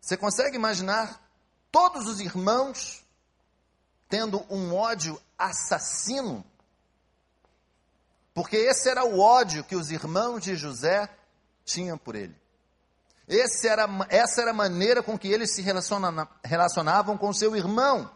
Você 0.01 0.17
consegue 0.17 0.57
imaginar 0.57 1.28
todos 1.71 2.07
os 2.07 2.19
irmãos 2.19 3.03
tendo 4.07 4.45
um 4.49 4.75
ódio 4.75 5.19
assassino? 5.37 6.45
Porque 8.33 8.55
esse 8.57 8.89
era 8.89 9.03
o 9.03 9.19
ódio 9.19 9.63
que 9.63 9.75
os 9.75 9.91
irmãos 9.91 10.43
de 10.43 10.55
José 10.55 11.09
tinha 11.65 11.97
por 11.97 12.15
ele. 12.15 12.35
Era, 13.27 13.87
essa 14.09 14.41
era 14.41 14.51
a 14.51 14.53
maneira 14.53 15.03
com 15.03 15.17
que 15.17 15.27
eles 15.27 15.53
se 15.53 15.61
relaciona, 15.61 16.27
relacionavam 16.43 17.17
com 17.17 17.31
seu 17.31 17.55
irmão. 17.55 18.09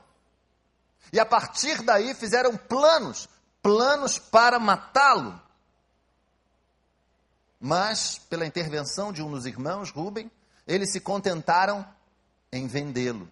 E 1.12 1.19
a 1.19 1.25
partir 1.25 1.83
daí 1.83 2.15
fizeram 2.15 2.57
planos, 2.57 3.29
planos 3.62 4.17
para 4.17 4.57
matá-lo. 4.60 5.39
Mas, 7.60 8.17
pela 8.17 8.45
intervenção 8.45 9.13
de 9.13 9.22
um 9.22 9.29
dos 9.29 9.45
irmãos, 9.45 9.91
Rubem, 9.91 10.31
eles 10.65 10.91
se 10.91 11.00
contentaram 11.00 11.88
em 12.51 12.65
vendê-lo. 12.67 13.29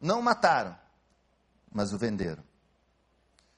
Não 0.00 0.22
mataram, 0.22 0.76
mas 1.70 1.92
o 1.92 1.98
venderam. 1.98 2.42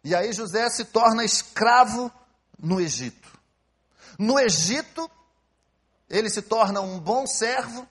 E 0.02 0.14
aí 0.14 0.32
José 0.32 0.68
se 0.68 0.84
torna 0.87 1.25
escravo 1.25 2.11
no 2.58 2.80
Egito. 2.80 3.30
No 4.18 4.38
Egito, 4.38 5.08
ele 6.08 6.28
se 6.28 6.42
torna 6.42 6.80
um 6.80 6.99
bom 6.99 7.26
servo, 7.26 7.88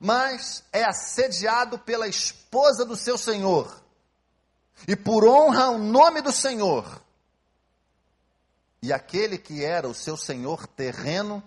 mas 0.00 0.64
é 0.72 0.84
assediado 0.84 1.78
pela 1.78 2.08
esposa 2.08 2.84
do 2.84 2.96
seu 2.96 3.18
senhor. 3.18 3.82
E 4.86 4.96
por 4.96 5.24
honra 5.24 5.64
ao 5.64 5.78
nome 5.78 6.22
do 6.22 6.32
Senhor. 6.32 7.02
E 8.80 8.92
aquele 8.92 9.36
que 9.36 9.64
era 9.64 9.88
o 9.88 9.94
seu 9.94 10.16
senhor 10.16 10.66
terreno, 10.68 11.42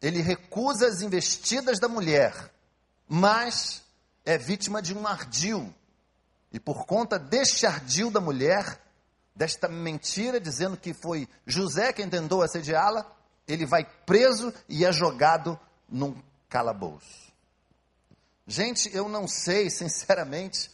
ele 0.00 0.20
recusa 0.20 0.86
as 0.86 1.02
investidas 1.02 1.80
da 1.80 1.88
mulher, 1.88 2.52
mas 3.08 3.81
é 4.24 4.38
vítima 4.38 4.80
de 4.80 4.94
um 4.96 5.06
ardil. 5.06 5.72
E 6.52 6.60
por 6.60 6.84
conta 6.86 7.18
deste 7.18 7.66
ardil 7.66 8.10
da 8.10 8.20
mulher, 8.20 8.80
desta 9.34 9.68
mentira, 9.68 10.40
dizendo 10.40 10.76
que 10.76 10.92
foi 10.92 11.28
José 11.46 11.92
quem 11.92 12.08
tentou 12.08 12.42
assediá-la, 12.42 13.10
ele 13.46 13.66
vai 13.66 13.84
preso 14.06 14.52
e 14.68 14.84
é 14.84 14.92
jogado 14.92 15.58
num 15.88 16.14
calabouço. 16.48 17.32
Gente, 18.46 18.94
eu 18.94 19.08
não 19.08 19.26
sei, 19.26 19.68
sinceramente, 19.70 20.70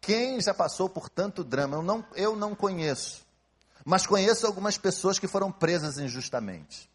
quem 0.00 0.40
já 0.40 0.54
passou 0.54 0.88
por 0.88 1.08
tanto 1.08 1.44
drama. 1.44 1.76
Eu 1.76 1.82
não, 1.82 2.06
eu 2.14 2.36
não 2.36 2.54
conheço. 2.54 3.26
Mas 3.84 4.06
conheço 4.06 4.46
algumas 4.46 4.76
pessoas 4.76 5.18
que 5.18 5.26
foram 5.26 5.50
presas 5.50 5.98
injustamente. 5.98 6.88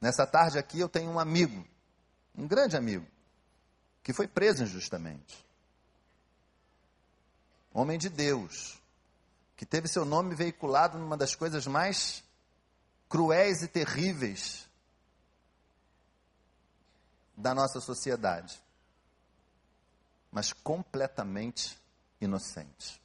Nessa 0.00 0.26
tarde 0.26 0.58
aqui 0.58 0.80
eu 0.80 0.88
tenho 0.88 1.10
um 1.10 1.18
amigo, 1.18 1.64
um 2.34 2.46
grande 2.46 2.76
amigo, 2.76 3.06
que 4.02 4.12
foi 4.12 4.26
preso 4.26 4.64
injustamente. 4.64 5.44
Homem 7.72 7.98
de 7.98 8.08
Deus, 8.08 8.78
que 9.56 9.64
teve 9.64 9.88
seu 9.88 10.04
nome 10.04 10.34
veiculado 10.34 10.98
numa 10.98 11.16
das 11.16 11.34
coisas 11.34 11.66
mais 11.66 12.24
cruéis 13.08 13.62
e 13.62 13.68
terríveis 13.68 14.68
da 17.36 17.54
nossa 17.54 17.80
sociedade, 17.80 18.60
mas 20.30 20.52
completamente 20.52 21.76
inocente. 22.20 23.00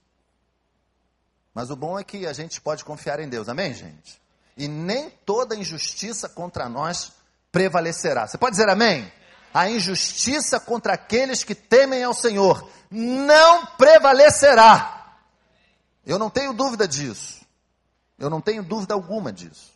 Mas 1.53 1.69
o 1.69 1.75
bom 1.75 1.97
é 1.97 2.03
que 2.03 2.27
a 2.27 2.33
gente 2.33 2.59
pode 2.59 2.83
confiar 2.83 3.19
em 3.19 3.29
Deus, 3.29 3.47
amém, 3.47 3.73
gente? 3.73 4.21
E 4.57 4.67
nem 4.67 5.09
toda 5.09 5.55
injustiça 5.55 6.27
contra 6.27 6.67
nós 6.67 7.13
prevalecerá. 7.51 8.27
Você 8.27 8.37
pode 8.37 8.51
dizer 8.51 8.69
amém? 8.69 9.11
A 9.55 9.69
injustiça 9.69 10.59
contra 10.59 10.95
aqueles 10.95 11.41
que 11.41 11.55
temem 11.55 12.03
ao 12.03 12.13
Senhor 12.13 12.69
não 12.91 13.65
prevalecerá. 13.77 15.17
Eu 16.05 16.19
não 16.19 16.29
tenho 16.29 16.51
dúvida 16.51 16.85
disso. 16.85 17.39
Eu 18.19 18.29
não 18.29 18.41
tenho 18.41 18.61
dúvida 18.61 18.93
alguma 18.93 19.31
disso. 19.31 19.71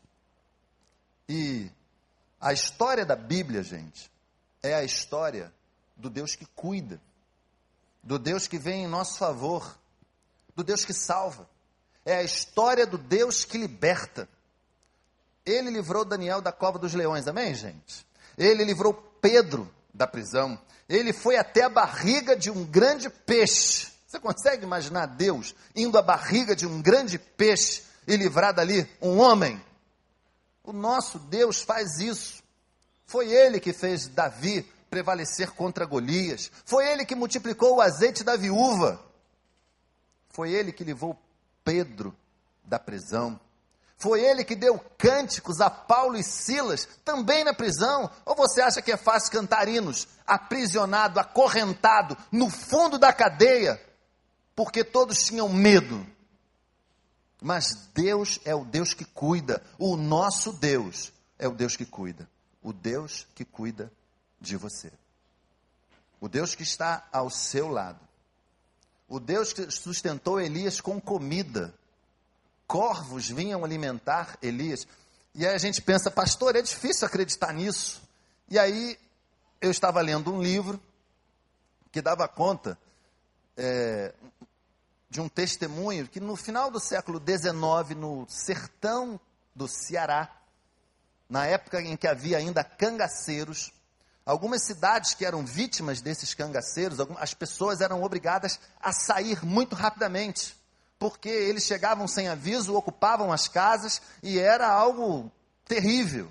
E 1.29 1.71
a 2.41 2.51
história 2.51 3.05
da 3.05 3.15
Bíblia, 3.15 3.63
gente, 3.63 4.11
é 4.61 4.73
a 4.73 4.83
história 4.83 5.49
do 5.95 6.09
Deus 6.09 6.35
que 6.35 6.45
cuida, 6.45 6.99
do 8.03 8.19
Deus 8.19 8.47
que 8.47 8.57
vem 8.57 8.83
em 8.83 8.87
nosso 8.87 9.17
favor, 9.17 9.77
do 10.57 10.61
Deus 10.61 10.83
que 10.83 10.93
salva. 10.93 11.49
É 12.03 12.17
a 12.17 12.23
história 12.23 12.85
do 12.85 12.97
Deus 12.97 13.45
que 13.45 13.57
liberta. 13.57 14.27
Ele 15.45 15.69
livrou 15.69 16.03
Daniel 16.03 16.41
da 16.41 16.51
cova 16.51 16.77
dos 16.77 16.93
leões, 16.93 17.29
amém, 17.29 17.55
gente? 17.55 18.05
Ele 18.37 18.65
livrou 18.65 19.08
Pedro 19.21 19.69
da 19.93 20.07
prisão. 20.07 20.59
Ele 20.87 21.13
foi 21.13 21.37
até 21.37 21.63
a 21.63 21.69
barriga 21.69 22.35
de 22.35 22.49
um 22.49 22.65
grande 22.65 23.09
peixe 23.09 23.89
você 24.09 24.19
consegue 24.19 24.63
imaginar 24.63 25.05
Deus 25.05 25.53
indo 25.75 25.95
à 25.95 26.01
barriga 26.01 26.55
de 26.55 26.65
um 26.65 26.81
grande 26.81 27.19
peixe 27.19 27.83
e 28.07 28.17
livrar 28.17 28.51
dali 28.51 28.89
um 28.99 29.19
homem? 29.19 29.63
O 30.63 30.73
nosso 30.73 31.19
Deus 31.19 31.61
faz 31.61 31.99
isso. 31.99 32.41
Foi 33.05 33.31
ele 33.31 33.59
que 33.59 33.71
fez 33.71 34.07
Davi 34.07 34.63
prevalecer 34.89 35.51
contra 35.51 35.85
Golias. 35.85 36.51
Foi 36.65 36.91
ele 36.91 37.05
que 37.05 37.13
multiplicou 37.13 37.75
o 37.75 37.81
azeite 37.81 38.23
da 38.23 38.35
viúva. 38.35 38.99
Foi 40.29 40.51
ele 40.51 40.71
que 40.71 40.83
livrou 40.83 41.15
Pedro 41.63 42.15
da 42.63 42.79
prisão. 42.79 43.39
Foi 43.99 44.23
ele 44.23 44.45
que 44.45 44.55
deu 44.55 44.79
cânticos 44.97 45.59
a 45.59 45.69
Paulo 45.69 46.15
e 46.17 46.23
Silas, 46.23 46.87
também 47.03 47.43
na 47.43 47.53
prisão. 47.53 48.09
Ou 48.25 48.33
você 48.33 48.61
acha 48.61 48.81
que 48.81 48.93
é 48.93 48.97
fácil 48.97 49.29
cantar 49.29 49.67
hinos, 49.67 50.07
aprisionado, 50.25 51.19
acorrentado, 51.19 52.17
no 52.31 52.49
fundo 52.49 52.97
da 52.97 53.11
cadeia, 53.11 53.79
porque 54.55 54.85
todos 54.85 55.25
tinham 55.25 55.49
medo? 55.49 56.07
Mas 57.41 57.89
Deus 57.93 58.39
é 58.45 58.55
o 58.55 58.63
Deus 58.63 58.93
que 58.93 59.03
cuida, 59.03 59.61
o 59.77 59.97
nosso 59.97 60.53
Deus 60.53 61.11
é 61.37 61.47
o 61.49 61.51
Deus 61.51 61.75
que 61.75 61.85
cuida, 61.85 62.29
o 62.63 62.71
Deus 62.71 63.27
que 63.35 63.43
cuida 63.43 63.91
de 64.39 64.55
você, 64.55 64.91
o 66.21 66.29
Deus 66.29 66.55
que 66.55 66.63
está 66.63 67.05
ao 67.11 67.29
seu 67.29 67.67
lado, 67.67 67.99
o 69.09 69.19
Deus 69.19 69.51
que 69.51 69.69
sustentou 69.69 70.39
Elias 70.39 70.79
com 70.79 71.01
comida, 71.01 71.73
corvos 72.69 73.27
vinham 73.27 73.65
alimentar 73.65 74.37
Elias, 74.43 74.87
e 75.33 75.43
aí 75.43 75.55
a 75.55 75.57
gente 75.57 75.81
pensa, 75.81 76.11
pastor, 76.11 76.55
é 76.55 76.61
difícil 76.61 77.07
acreditar 77.07 77.51
nisso, 77.51 77.99
e 78.47 78.59
aí 78.59 78.95
eu 79.59 79.71
estava 79.71 79.99
lendo 80.01 80.31
um 80.31 80.39
livro 80.39 80.79
que 81.91 81.99
dava 81.99 82.27
conta 82.27 82.77
é, 83.57 84.13
de 85.09 85.19
um 85.19 85.27
testemunho 85.27 86.07
que 86.07 86.19
no 86.19 86.35
final 86.35 86.69
do 86.69 86.79
século 86.79 87.19
XIX, 87.19 87.97
no 87.97 88.27
sertão 88.29 89.19
do 89.55 89.67
Ceará, 89.67 90.31
na 91.27 91.47
época 91.47 91.81
em 91.81 91.97
que 91.97 92.07
havia 92.07 92.37
ainda 92.37 92.63
cangaceiros, 92.63 93.73
algumas 94.23 94.61
cidades 94.61 95.15
que 95.15 95.25
eram 95.25 95.43
vítimas 95.43 96.01
desses 96.01 96.35
cangaceiros, 96.35 96.99
as 97.17 97.33
pessoas 97.33 97.81
eram 97.81 98.03
obrigadas 98.03 98.59
a 98.79 98.91
sair 98.93 99.43
muito 99.43 99.75
rapidamente, 99.75 100.58
porque 100.99 101.29
eles 101.29 101.63
chegavam 101.63 102.07
sem 102.07 102.27
aviso, 102.27 102.75
ocupavam 102.75 103.31
as 103.31 103.47
casas 103.47 104.01
e 104.21 104.37
era 104.37 104.67
algo 104.67 105.31
terrível. 105.65 106.29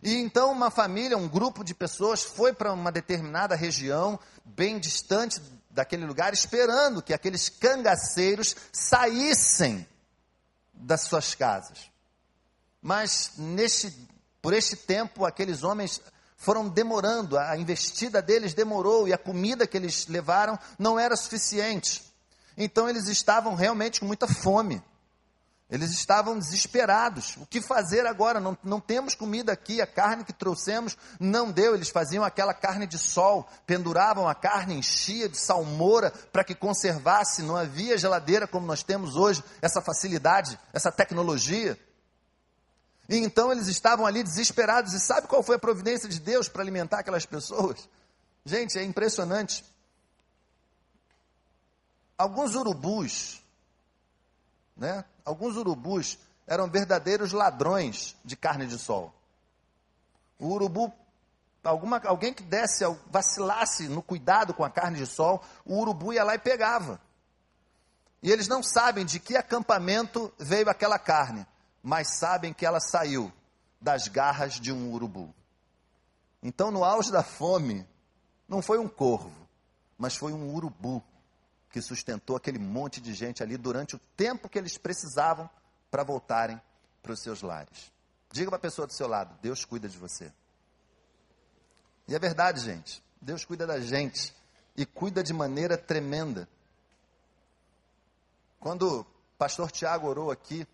E 0.00 0.14
então 0.16 0.52
uma 0.52 0.70
família, 0.70 1.18
um 1.18 1.26
grupo 1.26 1.64
de 1.64 1.74
pessoas 1.74 2.22
foi 2.22 2.52
para 2.52 2.72
uma 2.72 2.92
determinada 2.92 3.56
região, 3.56 4.20
bem 4.44 4.78
distante 4.78 5.40
daquele 5.70 6.06
lugar, 6.06 6.32
esperando 6.32 7.02
que 7.02 7.12
aqueles 7.12 7.48
cangaceiros 7.48 8.54
saíssem 8.70 9.84
das 10.72 11.02
suas 11.02 11.34
casas. 11.34 11.90
Mas 12.80 13.32
neste, 13.38 13.92
por 14.40 14.52
este 14.52 14.76
tempo, 14.76 15.24
aqueles 15.24 15.64
homens 15.64 16.00
foram 16.36 16.68
demorando, 16.68 17.38
a 17.38 17.56
investida 17.56 18.20
deles 18.20 18.52
demorou 18.52 19.08
e 19.08 19.12
a 19.12 19.18
comida 19.18 19.66
que 19.66 19.76
eles 19.76 20.06
levaram 20.06 20.58
não 20.78 21.00
era 21.00 21.16
suficiente. 21.16 22.03
Então 22.56 22.88
eles 22.88 23.08
estavam 23.08 23.54
realmente 23.54 24.00
com 24.00 24.06
muita 24.06 24.26
fome. 24.26 24.82
Eles 25.70 25.90
estavam 25.92 26.38
desesperados. 26.38 27.36
O 27.38 27.46
que 27.46 27.60
fazer 27.60 28.06
agora? 28.06 28.38
Não, 28.38 28.56
não 28.62 28.80
temos 28.80 29.14
comida 29.14 29.52
aqui, 29.52 29.80
a 29.80 29.86
carne 29.86 30.22
que 30.22 30.32
trouxemos 30.32 30.96
não 31.18 31.50
deu. 31.50 31.74
Eles 31.74 31.88
faziam 31.88 32.22
aquela 32.22 32.52
carne 32.52 32.86
de 32.86 32.98
sol, 32.98 33.48
penduravam 33.66 34.28
a 34.28 34.34
carne, 34.34 34.74
enchia 34.74 35.28
de 35.28 35.38
salmoura 35.38 36.12
para 36.32 36.44
que 36.44 36.54
conservasse. 36.54 37.42
Não 37.42 37.56
havia 37.56 37.98
geladeira 37.98 38.46
como 38.46 38.66
nós 38.66 38.82
temos 38.82 39.16
hoje, 39.16 39.42
essa 39.62 39.80
facilidade, 39.80 40.58
essa 40.72 40.92
tecnologia. 40.92 41.78
E 43.08 43.16
então 43.16 43.50
eles 43.50 43.66
estavam 43.66 44.06
ali 44.06 44.22
desesperados. 44.22 44.92
E 44.92 45.00
sabe 45.00 45.26
qual 45.26 45.42
foi 45.42 45.56
a 45.56 45.58
providência 45.58 46.08
de 46.08 46.20
Deus 46.20 46.48
para 46.48 46.62
alimentar 46.62 47.00
aquelas 47.00 47.24
pessoas? 47.24 47.88
Gente, 48.44 48.78
é 48.78 48.84
impressionante. 48.84 49.64
Alguns 52.16 52.54
urubus, 52.54 53.42
né? 54.76 55.04
Alguns 55.24 55.56
urubus 55.56 56.18
eram 56.46 56.68
verdadeiros 56.68 57.32
ladrões 57.32 58.16
de 58.24 58.36
carne 58.36 58.66
de 58.66 58.78
sol. 58.78 59.12
O 60.38 60.48
urubu, 60.48 60.92
alguma, 61.62 62.00
alguém 62.04 62.32
que 62.32 62.42
desse, 62.42 62.84
vacilasse 63.10 63.88
no 63.88 64.02
cuidado 64.02 64.52
com 64.54 64.64
a 64.64 64.70
carne 64.70 64.98
de 64.98 65.06
sol, 65.06 65.42
o 65.64 65.78
urubu 65.78 66.12
ia 66.12 66.22
lá 66.22 66.34
e 66.34 66.38
pegava. 66.38 67.00
E 68.22 68.30
eles 68.30 68.48
não 68.48 68.62
sabem 68.62 69.04
de 69.04 69.18
que 69.18 69.36
acampamento 69.36 70.32
veio 70.38 70.68
aquela 70.68 70.98
carne, 70.98 71.46
mas 71.82 72.18
sabem 72.18 72.52
que 72.52 72.64
ela 72.64 72.80
saiu 72.80 73.32
das 73.80 74.08
garras 74.08 74.54
de 74.54 74.72
um 74.72 74.92
urubu. 74.92 75.34
Então, 76.42 76.70
no 76.70 76.84
auge 76.84 77.10
da 77.10 77.22
fome, 77.22 77.86
não 78.48 78.62
foi 78.62 78.78
um 78.78 78.88
corvo, 78.88 79.32
mas 79.98 80.16
foi 80.16 80.32
um 80.32 80.54
urubu 80.54 81.02
que 81.74 81.82
sustentou 81.82 82.36
aquele 82.36 82.60
monte 82.60 83.00
de 83.00 83.12
gente 83.12 83.42
ali 83.42 83.56
durante 83.56 83.96
o 83.96 84.00
tempo 84.16 84.48
que 84.48 84.56
eles 84.56 84.78
precisavam 84.78 85.50
para 85.90 86.04
voltarem 86.04 86.60
para 87.02 87.10
os 87.10 87.18
seus 87.18 87.42
lares. 87.42 87.92
Diga 88.30 88.48
para 88.48 88.58
a 88.58 88.60
pessoa 88.60 88.86
do 88.86 88.92
seu 88.92 89.08
lado: 89.08 89.36
Deus 89.42 89.64
cuida 89.64 89.88
de 89.88 89.98
você. 89.98 90.32
E 92.06 92.14
é 92.14 92.18
verdade, 92.20 92.60
gente. 92.60 93.02
Deus 93.20 93.44
cuida 93.44 93.66
da 93.66 93.80
gente 93.80 94.32
e 94.76 94.86
cuida 94.86 95.20
de 95.20 95.32
maneira 95.32 95.76
tremenda. 95.76 96.48
Quando 98.60 99.00
o 99.00 99.06
pastor 99.36 99.72
Tiago 99.72 100.06
orou 100.06 100.30
aqui, 100.30 100.64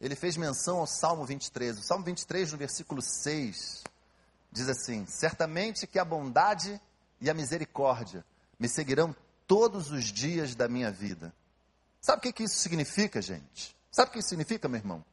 ele 0.00 0.14
fez 0.14 0.36
menção 0.36 0.78
ao 0.78 0.86
Salmo 0.86 1.24
23. 1.24 1.76
O 1.76 1.82
Salmo 1.82 2.04
23, 2.04 2.52
no 2.52 2.58
versículo 2.58 3.02
6, 3.02 3.82
diz 4.52 4.68
assim: 4.68 5.04
Certamente 5.06 5.88
que 5.88 5.98
a 5.98 6.04
bondade 6.04 6.80
e 7.20 7.28
a 7.28 7.34
misericórdia 7.34 8.24
me 8.60 8.68
seguirão 8.68 9.12
todos 9.50 9.90
os 9.90 10.04
dias 10.04 10.54
da 10.54 10.68
minha 10.68 10.92
vida. 10.92 11.34
Sabe 12.00 12.18
o 12.18 12.22
que, 12.22 12.32
que 12.32 12.44
isso 12.44 12.60
significa, 12.60 13.20
gente? 13.20 13.74
Sabe 13.90 14.10
o 14.10 14.12
que 14.12 14.20
isso 14.20 14.28
significa, 14.28 14.68
meu 14.68 14.78
irmão? 14.78 15.04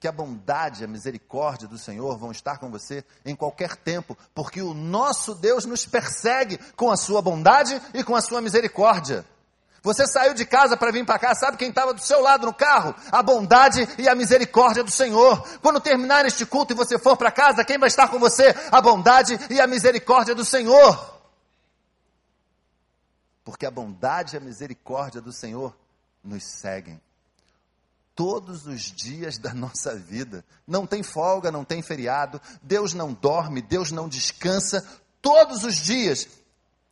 Que 0.00 0.08
a 0.08 0.12
bondade, 0.12 0.82
a 0.82 0.88
misericórdia 0.88 1.68
do 1.68 1.78
Senhor 1.78 2.18
vão 2.18 2.32
estar 2.32 2.58
com 2.58 2.68
você 2.68 3.04
em 3.24 3.36
qualquer 3.36 3.76
tempo, 3.76 4.18
porque 4.34 4.60
o 4.60 4.74
nosso 4.74 5.36
Deus 5.36 5.64
nos 5.66 5.86
persegue 5.86 6.58
com 6.74 6.90
a 6.90 6.96
sua 6.96 7.22
bondade 7.22 7.80
e 7.94 8.02
com 8.02 8.16
a 8.16 8.20
sua 8.20 8.40
misericórdia. 8.40 9.24
Você 9.84 10.04
saiu 10.08 10.34
de 10.34 10.44
casa 10.44 10.76
para 10.76 10.90
vir 10.90 11.06
para 11.06 11.20
cá, 11.20 11.32
sabe 11.36 11.56
quem 11.56 11.68
estava 11.68 11.94
do 11.94 12.00
seu 12.00 12.20
lado 12.20 12.44
no 12.44 12.52
carro? 12.52 12.92
A 13.12 13.22
bondade 13.22 13.88
e 13.98 14.08
a 14.08 14.16
misericórdia 14.16 14.82
do 14.82 14.90
Senhor. 14.90 15.46
Quando 15.62 15.78
terminar 15.78 16.26
este 16.26 16.44
culto 16.44 16.72
e 16.72 16.76
você 16.76 16.98
for 16.98 17.16
para 17.16 17.30
casa, 17.30 17.64
quem 17.64 17.78
vai 17.78 17.86
estar 17.86 18.08
com 18.08 18.18
você? 18.18 18.52
A 18.72 18.80
bondade 18.80 19.38
e 19.48 19.60
a 19.60 19.66
misericórdia 19.68 20.34
do 20.34 20.44
Senhor 20.44 21.15
porque 23.46 23.64
a 23.64 23.70
bondade 23.70 24.34
e 24.34 24.38
a 24.38 24.40
misericórdia 24.40 25.20
do 25.20 25.32
Senhor 25.32 25.72
nos 26.22 26.42
seguem 26.42 27.00
todos 28.12 28.66
os 28.66 28.82
dias 28.82 29.38
da 29.38 29.54
nossa 29.54 29.94
vida. 29.94 30.44
Não 30.66 30.84
tem 30.84 31.04
folga, 31.04 31.52
não 31.52 31.64
tem 31.64 31.80
feriado, 31.80 32.40
Deus 32.60 32.92
não 32.92 33.12
dorme, 33.12 33.62
Deus 33.62 33.92
não 33.92 34.08
descansa. 34.08 34.84
Todos 35.22 35.62
os 35.62 35.76
dias, 35.76 36.26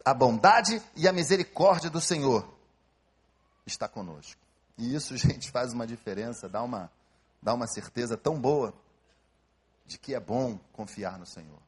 a 0.05 0.15
bondade 0.15 0.81
e 0.95 1.09
a 1.09 1.13
misericórdia 1.13 1.91
do 1.91 2.01
Senhor 2.01 2.49
está 3.67 3.89
conosco. 3.89 4.41
E 4.79 4.95
isso, 4.95 5.17
gente, 5.19 5.51
faz 5.51 5.73
uma 5.73 5.89
diferença, 5.89 6.49
dá 6.49 6.63
uma, 6.63 6.89
dá 7.43 7.53
uma 7.53 7.67
certeza 7.67 8.17
tão 8.17 8.41
boa 8.41 8.73
de 9.87 9.99
que 9.99 10.15
é 10.15 10.21
bom 10.21 10.57
confiar 10.73 11.19
no 11.19 11.27
Senhor. 11.27 11.59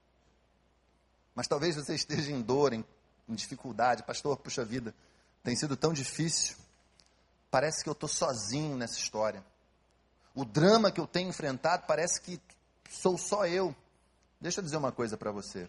Mas 1.35 1.49
talvez 1.49 1.75
você 1.75 1.97
esteja 1.97 2.31
em 2.31 2.41
dor, 2.41 2.73
em 2.73 2.85
em 3.29 3.35
dificuldade. 3.35 4.03
Pastor, 4.03 4.37
puxa 4.37 4.65
vida, 4.65 4.95
tem 5.43 5.57
sido 5.57 5.77
tão 5.77 5.93
difícil. 5.93 6.57
Parece 7.51 7.83
que 7.83 7.89
eu 7.89 7.93
estou 7.93 8.09
sozinho 8.09 8.77
nessa 8.77 8.99
história. 8.99 9.43
O 10.35 10.45
drama 10.45 10.91
que 10.91 11.01
eu 11.01 11.07
tenho 11.07 11.31
enfrentado 11.31 11.85
parece 11.87 12.21
que 12.21 12.41
sou 12.91 13.17
só 13.17 13.47
eu. 13.47 13.75
Deixa 14.41 14.61
eu 14.61 14.65
dizer 14.65 14.77
uma 14.77 14.93
coisa 14.93 15.17
para 15.17 15.31
você. 15.31 15.69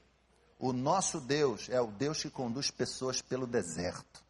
O 0.59 0.73
nosso 0.73 1.21
Deus 1.21 1.69
é 1.69 1.79
o 1.79 1.87
Deus 1.87 2.21
que 2.21 2.29
conduz 2.29 2.71
pessoas 2.71 3.21
pelo 3.21 3.47
deserto. 3.47 4.25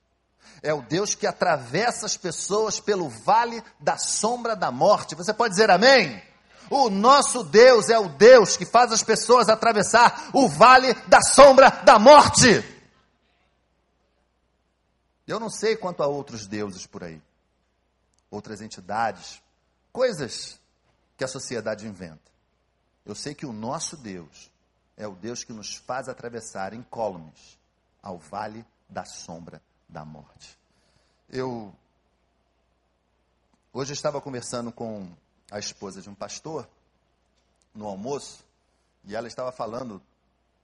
É 0.62 0.74
o 0.74 0.82
Deus 0.82 1.16
que 1.16 1.26
atravessa 1.26 2.06
as 2.06 2.18
pessoas 2.18 2.80
pelo 2.80 3.10
vale 3.10 3.64
da 3.80 3.98
sombra 3.98 4.56
da 4.56 4.72
morte. 4.72 5.16
Você 5.16 5.34
pode 5.34 5.54
dizer 5.54 5.70
amém? 5.72 6.22
O 6.70 6.90
nosso 6.90 7.44
Deus 7.44 7.90
é 7.90 7.98
o 7.98 8.10
Deus 8.10 8.58
que 8.58 8.66
faz 8.66 8.92
as 8.92 9.02
pessoas 9.02 9.48
atravessar 9.48 10.30
o 10.34 10.48
vale 10.48 10.94
da 11.08 11.22
sombra 11.22 11.70
da 11.70 11.98
morte. 11.98 12.77
Eu 15.28 15.40
não 15.40 15.50
sei 15.50 15.76
quanto 15.76 16.02
a 16.02 16.08
outros 16.08 16.48
deuses 16.48 16.88
por 16.88 17.04
aí, 17.04 17.22
outras 18.32 18.62
entidades, 18.62 19.42
coisas 19.92 20.58
que 21.18 21.24
a 21.24 21.28
sociedade 21.28 21.86
inventa. 21.86 22.32
Eu 23.06 23.14
sei 23.14 23.36
que 23.36 23.46
o 23.46 23.52
nosso 23.52 23.98
Deus 23.98 24.50
é 24.96 25.06
o 25.06 25.14
Deus 25.14 25.44
que 25.44 25.52
nos 25.52 25.76
faz 25.76 26.08
atravessar 26.08 26.74
incólumes 26.74 27.60
ao 28.02 28.18
vale 28.18 28.66
da 28.88 29.04
sombra 29.04 29.62
da 29.88 30.06
morte. 30.06 30.58
Eu 31.30 31.74
hoje 33.74 33.92
eu 33.92 33.96
estava 33.96 34.22
conversando 34.22 34.72
com 34.72 35.12
a 35.52 35.60
esposa 35.60 36.02
de 36.02 36.10
um 36.10 36.16
pastor 36.16 36.68
no 37.76 37.86
almoço 37.86 38.46
e 39.04 39.16
ela 39.16 39.28
estava 39.28 39.52
falando 39.52 40.02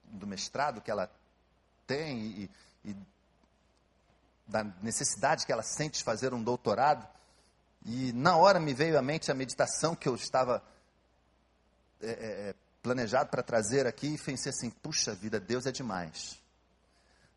do 0.06 0.26
mestrado 0.26 0.82
que 0.82 0.90
ela 0.90 1.12
tem 1.86 2.18
e, 2.20 2.50
e 2.86 2.96
da 4.48 4.64
necessidade 4.82 5.46
que 5.46 5.52
ela 5.52 5.64
sente 5.64 6.00
de 6.00 6.04
fazer 6.04 6.34
um 6.34 6.44
doutorado. 6.44 7.08
E 7.86 8.12
na 8.14 8.38
hora 8.38 8.60
me 8.60 8.74
veio 8.74 8.98
à 8.98 9.02
mente 9.02 9.32
a 9.32 9.36
meditação 9.36 9.96
que 9.96 10.08
eu 10.08 10.16
estava 10.16 10.64
é, 12.02 12.08
é, 12.08 12.50
é 12.50 12.56
planejado 12.82 13.30
para 13.30 13.42
trazer 13.42 13.88
aqui 13.88 14.08
e 14.08 14.18
pensei 14.18 14.52
assim: 14.52 14.70
puxa 14.70 15.14
vida, 15.14 15.40
Deus 15.40 15.66
é 15.66 15.72
demais. 15.72 16.40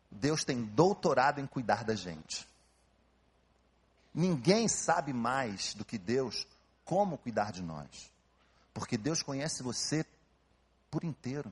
Deus 0.09 0.43
tem 0.43 0.63
doutorado 0.63 1.39
em 1.39 1.47
cuidar 1.47 1.83
da 1.83 1.95
gente. 1.95 2.47
Ninguém 4.13 4.67
sabe 4.67 5.13
mais 5.13 5.73
do 5.73 5.85
que 5.85 5.97
Deus 5.97 6.47
como 6.83 7.17
cuidar 7.17 7.51
de 7.51 7.61
nós. 7.61 8.11
Porque 8.73 8.97
Deus 8.97 9.21
conhece 9.21 9.61
você 9.61 10.05
por 10.89 11.03
inteiro. 11.03 11.51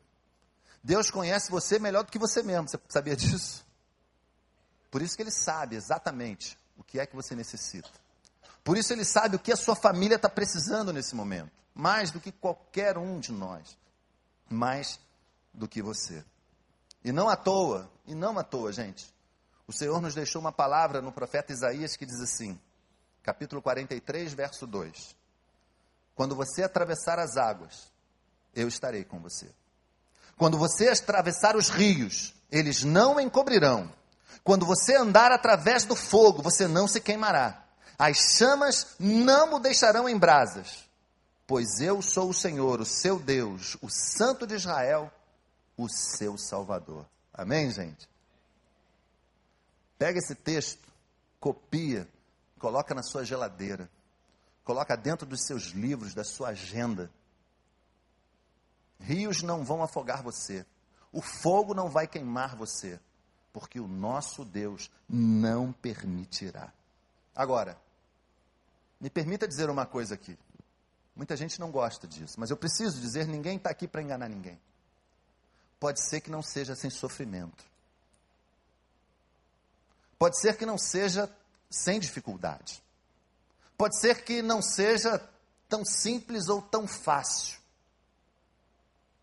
Deus 0.83 1.09
conhece 1.09 1.49
você 1.49 1.79
melhor 1.79 2.03
do 2.03 2.11
que 2.11 2.19
você 2.19 2.41
mesmo. 2.43 2.67
Você 2.67 2.79
sabia 2.89 3.15
disso? 3.15 3.64
Por 4.95 5.01
isso 5.01 5.17
que 5.17 5.23
ele 5.23 5.31
sabe 5.31 5.75
exatamente 5.75 6.57
o 6.77 6.81
que 6.81 7.01
é 7.01 7.05
que 7.05 7.17
você 7.17 7.35
necessita. 7.35 7.89
Por 8.63 8.77
isso 8.77 8.93
ele 8.93 9.03
sabe 9.03 9.35
o 9.35 9.39
que 9.39 9.51
a 9.51 9.57
sua 9.57 9.75
família 9.75 10.15
está 10.15 10.29
precisando 10.29 10.93
nesse 10.93 11.13
momento. 11.13 11.51
Mais 11.73 12.11
do 12.11 12.21
que 12.21 12.31
qualquer 12.31 12.97
um 12.97 13.19
de 13.19 13.33
nós. 13.33 13.77
Mais 14.49 14.97
do 15.53 15.67
que 15.67 15.81
você. 15.81 16.23
E 17.03 17.11
não 17.11 17.27
à 17.27 17.35
toa, 17.35 17.91
e 18.07 18.15
não 18.15 18.39
à 18.39 18.43
toa, 18.43 18.71
gente. 18.71 19.13
O 19.67 19.73
Senhor 19.73 19.99
nos 19.99 20.15
deixou 20.15 20.39
uma 20.39 20.53
palavra 20.53 21.01
no 21.01 21.11
profeta 21.11 21.51
Isaías 21.51 21.97
que 21.97 22.05
diz 22.05 22.21
assim, 22.21 22.57
capítulo 23.21 23.61
43, 23.61 24.33
verso 24.33 24.65
2: 24.65 25.13
Quando 26.15 26.37
você 26.37 26.63
atravessar 26.63 27.19
as 27.19 27.35
águas, 27.35 27.91
eu 28.55 28.69
estarei 28.69 29.03
com 29.03 29.19
você. 29.19 29.49
Quando 30.37 30.57
você 30.57 30.87
atravessar 30.87 31.57
os 31.57 31.67
rios, 31.67 32.33
eles 32.49 32.85
não 32.85 33.19
encobrirão. 33.19 33.93
Quando 34.43 34.65
você 34.65 34.95
andar 34.95 35.31
através 35.31 35.85
do 35.85 35.95
fogo, 35.95 36.41
você 36.41 36.67
não 36.67 36.87
se 36.87 37.01
queimará. 37.01 37.63
As 37.97 38.17
chamas 38.37 38.95
não 38.99 39.55
o 39.55 39.59
deixarão 39.59 40.07
em 40.07 40.17
brasas. 40.17 40.85
Pois 41.47 41.79
eu 41.79 42.01
sou 42.01 42.29
o 42.29 42.33
Senhor, 42.33 42.81
o 42.81 42.85
seu 42.85 43.19
Deus, 43.19 43.77
o 43.81 43.89
Santo 43.89 44.45
de 44.45 44.55
Israel, 44.55 45.11
o 45.77 45.87
seu 45.87 46.37
Salvador. 46.37 47.05
Amém, 47.33 47.71
gente? 47.71 48.09
Pega 49.97 50.19
esse 50.19 50.35
texto, 50.35 50.87
copia, 51.39 52.07
coloca 52.59 52.93
na 52.93 53.03
sua 53.03 53.23
geladeira, 53.23 53.89
coloca 54.63 54.97
dentro 54.97 55.25
dos 55.25 55.45
seus 55.45 55.65
livros, 55.65 56.13
da 56.13 56.23
sua 56.23 56.49
agenda. 56.49 57.09
Rios 58.99 59.41
não 59.41 59.63
vão 59.63 59.83
afogar 59.83 60.21
você, 60.21 60.65
o 61.11 61.21
fogo 61.21 61.73
não 61.73 61.89
vai 61.89 62.07
queimar 62.07 62.55
você 62.55 62.99
porque 63.55 63.79
o 63.79 63.87
nosso 63.87 64.43
Deus 64.43 64.91
não 65.07 65.71
permitirá. 65.71 66.73
Agora, 67.33 67.77
me 68.99 69.09
permita 69.09 69.47
dizer 69.47 69.69
uma 69.69 69.85
coisa 69.85 70.15
aqui. 70.15 70.37
Muita 71.15 71.37
gente 71.37 71.57
não 71.57 71.71
gosta 71.71 72.05
disso, 72.05 72.37
mas 72.37 72.49
eu 72.49 72.57
preciso 72.57 72.99
dizer: 72.99 73.25
ninguém 73.25 73.55
está 73.55 73.69
aqui 73.69 73.87
para 73.87 74.01
enganar 74.01 74.27
ninguém. 74.27 74.59
Pode 75.79 76.05
ser 76.05 76.19
que 76.19 76.29
não 76.29 76.43
seja 76.43 76.75
sem 76.75 76.89
sofrimento. 76.89 77.63
Pode 80.19 80.37
ser 80.37 80.57
que 80.57 80.65
não 80.65 80.77
seja 80.77 81.33
sem 81.69 81.97
dificuldade. 81.97 82.83
Pode 83.77 83.97
ser 84.01 84.25
que 84.25 84.41
não 84.41 84.61
seja 84.61 85.17
tão 85.69 85.85
simples 85.85 86.49
ou 86.49 86.61
tão 86.61 86.85
fácil. 86.85 87.57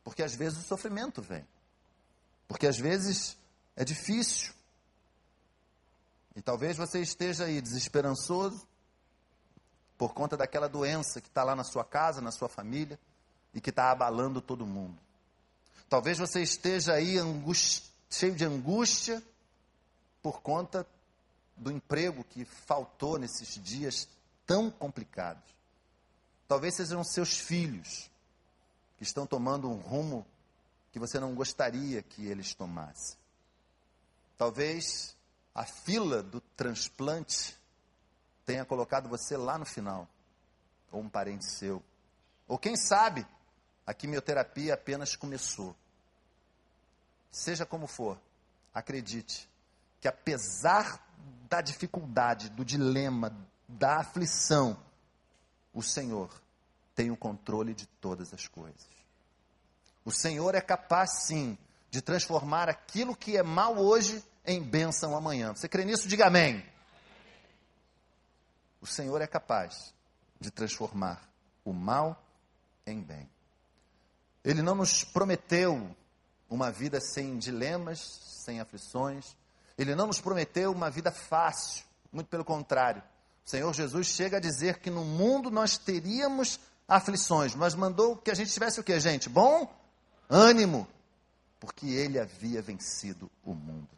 Porque 0.02 0.22
às 0.22 0.34
vezes 0.34 0.58
o 0.58 0.66
sofrimento 0.66 1.20
vem. 1.20 1.46
Porque 2.48 2.66
às 2.66 2.78
vezes 2.78 3.36
é 3.76 3.84
difícil. 3.84 4.52
E 6.34 6.40
talvez 6.40 6.76
você 6.76 7.00
esteja 7.00 7.44
aí 7.44 7.60
desesperançoso 7.60 8.66
por 9.98 10.14
conta 10.14 10.36
daquela 10.36 10.68
doença 10.68 11.20
que 11.20 11.28
está 11.28 11.44
lá 11.44 11.54
na 11.54 11.64
sua 11.64 11.84
casa, 11.84 12.20
na 12.20 12.32
sua 12.32 12.48
família 12.48 12.98
e 13.54 13.60
que 13.60 13.70
está 13.70 13.90
abalando 13.90 14.40
todo 14.40 14.66
mundo. 14.66 14.98
Talvez 15.88 16.18
você 16.18 16.42
esteja 16.42 16.94
aí 16.94 17.16
cheio 18.08 18.34
de 18.34 18.44
angústia 18.44 19.22
por 20.22 20.40
conta 20.40 20.86
do 21.56 21.70
emprego 21.70 22.24
que 22.24 22.44
faltou 22.44 23.18
nesses 23.18 23.62
dias 23.62 24.08
tão 24.46 24.70
complicados. 24.70 25.44
Talvez 26.48 26.74
sejam 26.74 27.04
seus 27.04 27.38
filhos 27.38 28.10
que 28.96 29.02
estão 29.02 29.26
tomando 29.26 29.70
um 29.70 29.76
rumo 29.76 30.26
que 30.92 30.98
você 30.98 31.18
não 31.20 31.34
gostaria 31.34 32.02
que 32.02 32.26
eles 32.26 32.54
tomassem. 32.54 33.21
Talvez 34.36 35.16
a 35.54 35.64
fila 35.64 36.22
do 36.22 36.40
transplante 36.40 37.56
tenha 38.44 38.64
colocado 38.64 39.08
você 39.08 39.36
lá 39.36 39.58
no 39.58 39.64
final, 39.64 40.08
ou 40.90 41.00
um 41.00 41.08
parente 41.08 41.44
seu. 41.46 41.82
Ou 42.48 42.58
quem 42.58 42.76
sabe, 42.76 43.26
a 43.86 43.94
quimioterapia 43.94 44.74
apenas 44.74 45.16
começou. 45.16 45.74
Seja 47.30 47.64
como 47.64 47.86
for, 47.86 48.18
acredite 48.74 49.48
que 50.00 50.08
apesar 50.08 51.00
da 51.48 51.60
dificuldade, 51.60 52.50
do 52.50 52.64
dilema, 52.64 53.34
da 53.68 54.00
aflição, 54.00 54.76
o 55.72 55.82
Senhor 55.82 56.30
tem 56.94 57.10
o 57.10 57.16
controle 57.16 57.74
de 57.74 57.86
todas 57.86 58.34
as 58.34 58.48
coisas. 58.48 58.86
O 60.04 60.10
Senhor 60.10 60.54
é 60.54 60.60
capaz 60.60 61.24
sim 61.26 61.56
de 61.92 62.00
transformar 62.00 62.70
aquilo 62.70 63.14
que 63.14 63.36
é 63.36 63.42
mal 63.42 63.76
hoje 63.76 64.24
em 64.46 64.62
bênção 64.62 65.14
amanhã. 65.14 65.52
Você 65.52 65.68
crê 65.68 65.84
nisso? 65.84 66.08
Diga 66.08 66.26
amém. 66.26 66.64
O 68.80 68.86
Senhor 68.86 69.20
é 69.20 69.26
capaz 69.26 69.92
de 70.40 70.50
transformar 70.50 71.22
o 71.62 71.70
mal 71.70 72.20
em 72.86 72.98
bem. 72.98 73.28
Ele 74.42 74.62
não 74.62 74.74
nos 74.74 75.04
prometeu 75.04 75.94
uma 76.48 76.72
vida 76.72 76.98
sem 76.98 77.36
dilemas, 77.36 78.00
sem 78.42 78.58
aflições. 78.58 79.36
Ele 79.76 79.94
não 79.94 80.06
nos 80.06 80.18
prometeu 80.18 80.72
uma 80.72 80.90
vida 80.90 81.12
fácil. 81.12 81.84
Muito 82.10 82.28
pelo 82.28 82.44
contrário. 82.44 83.02
O 83.44 83.50
Senhor 83.50 83.72
Jesus 83.74 84.06
chega 84.06 84.38
a 84.38 84.40
dizer 84.40 84.78
que 84.78 84.88
no 84.88 85.04
mundo 85.04 85.50
nós 85.50 85.76
teríamos 85.76 86.58
aflições, 86.88 87.54
mas 87.54 87.74
mandou 87.74 88.16
que 88.16 88.30
a 88.30 88.34
gente 88.34 88.50
tivesse 88.50 88.80
o 88.80 88.82
que, 88.82 88.98
gente? 88.98 89.28
Bom 89.28 89.70
ânimo, 90.28 90.88
porque 91.62 91.86
ele 91.86 92.18
havia 92.18 92.60
vencido 92.60 93.30
o 93.44 93.54
mundo. 93.54 93.88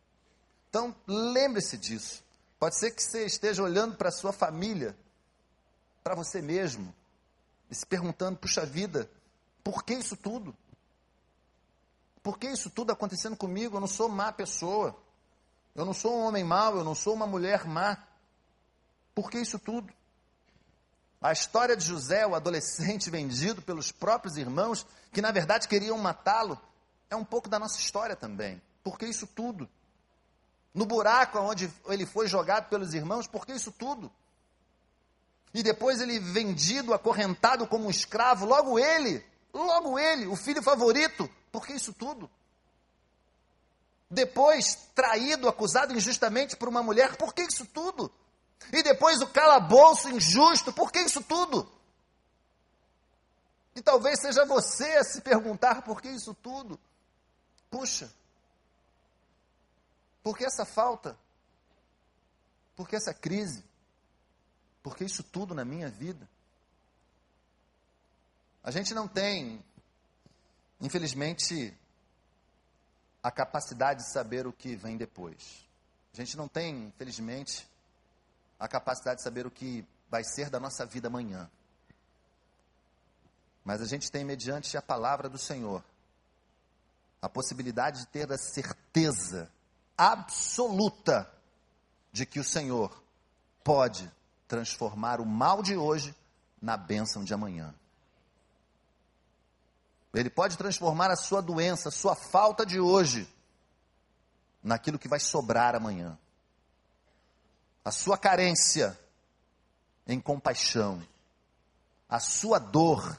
Então, 0.69 0.95
lembre-se 1.07 1.79
disso. 1.79 2.23
Pode 2.59 2.79
ser 2.79 2.91
que 2.91 3.03
você 3.03 3.25
esteja 3.25 3.63
olhando 3.63 3.97
para 3.97 4.11
a 4.11 4.13
sua 4.13 4.35
família, 4.35 4.95
para 6.03 6.15
você 6.15 6.43
mesmo, 6.43 6.95
e 7.71 7.75
se 7.75 7.87
perguntando: 7.87 8.37
puxa 8.37 8.67
vida, 8.67 9.11
por 9.63 9.83
que 9.83 9.95
isso 9.95 10.15
tudo? 10.15 10.55
Por 12.23 12.39
que 12.39 12.49
isso 12.49 12.69
tudo 12.69 12.93
acontecendo 12.93 13.35
comigo? 13.35 13.77
Eu 13.77 13.81
não 13.81 13.89
sou 13.89 14.11
má 14.11 14.31
pessoa. 14.31 14.95
Eu 15.75 15.87
não 15.87 15.95
sou 15.95 16.19
um 16.19 16.25
homem 16.25 16.45
mau, 16.45 16.77
eu 16.77 16.85
não 16.85 16.95
sou 16.95 17.15
uma 17.15 17.27
mulher 17.27 17.65
má. 17.65 17.97
Por 19.15 19.31
que 19.31 19.39
isso 19.39 19.59
tudo? 19.59 19.91
A 21.19 21.33
história 21.33 21.75
de 21.75 21.87
José, 21.87 22.27
o 22.27 22.35
adolescente 22.35 23.09
vendido 23.09 23.63
pelos 23.63 23.91
próprios 23.91 24.37
irmãos, 24.37 24.87
que 25.15 25.23
na 25.23 25.33
verdade 25.33 25.67
queriam 25.67 25.97
matá-lo, 25.97 26.61
é 27.15 27.17
um 27.17 27.25
pouco 27.25 27.49
da 27.49 27.59
nossa 27.59 27.79
história 27.79 28.15
também. 28.15 28.61
Por 28.83 28.99
que 28.99 29.07
isso 29.07 29.27
tudo? 29.27 29.69
no 30.75 30.85
buraco 30.85 31.39
onde 31.39 31.73
ele 31.87 32.05
foi 32.05 32.27
jogado 32.27 32.69
pelos 32.69 32.93
irmãos, 32.93 33.29
por 33.29 33.47
que 33.47 33.53
isso 33.53 33.71
tudo? 33.71 34.11
E 35.55 35.63
depois 35.63 36.01
ele 36.01 36.19
vendido, 36.19 36.93
acorrentado 36.93 37.65
como 37.69 37.87
um 37.87 37.91
escravo, 37.91 38.45
logo 38.45 38.77
ele, 38.77 39.25
logo 39.53 39.97
ele, 39.97 40.27
o 40.27 40.35
filho 40.35 40.61
favorito, 40.61 41.31
por 41.53 41.65
que 41.65 41.75
isso 41.75 41.93
tudo? 41.93 42.29
Depois 44.11 44.75
traído, 44.95 45.49
acusado 45.49 45.95
injustamente 45.95 46.57
por 46.57 46.69
uma 46.69 46.83
mulher, 46.83 47.17
por 47.17 47.33
que 47.33 47.43
isso 47.43 47.65
tudo? 47.67 48.13
E 48.73 48.83
depois 48.83 49.23
o 49.23 49.29
calabouço 49.29 50.09
injusto, 50.09 50.73
por 50.73 50.91
que 50.91 50.99
isso 50.99 51.23
tudo? 51.23 51.71
E 53.77 53.83
talvez 53.83 54.21
seja 54.21 54.45
você 54.45 54.97
a 54.97 55.05
se 55.05 55.21
perguntar 55.21 55.83
por 55.83 56.03
que 56.03 56.09
isso 56.09 56.35
tudo. 56.35 56.79
Puxa, 57.75 58.09
por 60.23 60.39
que 60.39 60.45
essa 60.45 60.65
falta? 60.65 61.19
Por 62.77 62.89
que 62.89 62.95
essa 62.95 63.13
crise? 63.13 63.65
Por 64.81 64.97
que 64.97 65.03
isso 65.03 65.25
tudo 65.25 65.57
na 65.57 65.65
minha 65.65 65.91
vida? 65.91 66.31
A 68.63 68.71
gente 68.71 68.95
não 68.95 69.09
tem, 69.09 69.61
infelizmente, 70.81 71.77
a 73.21 73.33
capacidade 73.33 74.05
de 74.05 74.13
saber 74.13 74.47
o 74.47 74.53
que 74.53 74.77
vem 74.77 74.97
depois. 74.97 75.67
A 76.13 76.17
gente 76.17 76.37
não 76.37 76.47
tem, 76.47 76.87
infelizmente, 76.87 77.69
a 78.57 78.69
capacidade 78.69 79.17
de 79.17 79.25
saber 79.25 79.49
o 79.49 79.51
que 79.51 79.85
vai 80.09 80.23
ser 80.23 80.49
da 80.49 80.61
nossa 80.61 80.87
vida 80.87 81.09
amanhã. 81.09 81.51
Mas 83.65 83.83
a 83.83 83.85
gente 83.85 84.13
tem, 84.13 84.25
mediante 84.25 84.77
a 84.77 84.83
palavra 84.83 85.29
do 85.29 85.39
Senhor, 85.39 85.85
a 87.25 87.29
possibilidade 87.31 88.01
de 88.01 88.07
ter 88.09 88.31
a 88.31 88.37
certeza 88.37 89.51
absoluta 89.97 91.27
de 92.13 92.27
que 92.27 92.39
o 92.39 92.45
Senhor 92.45 93.03
pode 93.65 94.13
transformar 94.47 95.23
o 95.23 95.25
mal 95.25 95.63
de 95.63 95.75
hoje 95.75 96.15
na 96.61 96.77
bênção 96.77 97.25
de 97.25 97.33
amanhã. 97.33 97.75
Ele 100.13 100.29
pode 100.29 100.59
transformar 100.59 101.11
a 101.11 101.17
sua 101.17 101.41
doença, 101.41 101.89
a 101.89 101.93
sua 101.93 102.15
falta 102.15 102.67
de 102.67 102.79
hoje, 102.79 103.27
naquilo 104.63 104.99
que 104.99 105.09
vai 105.09 105.19
sobrar 105.19 105.75
amanhã. 105.75 106.19
A 107.83 107.91
sua 107.91 108.19
carência 108.19 109.01
em 110.07 110.21
compaixão, 110.21 111.03
a 112.07 112.21
sua 112.21 112.59
dor 112.59 113.19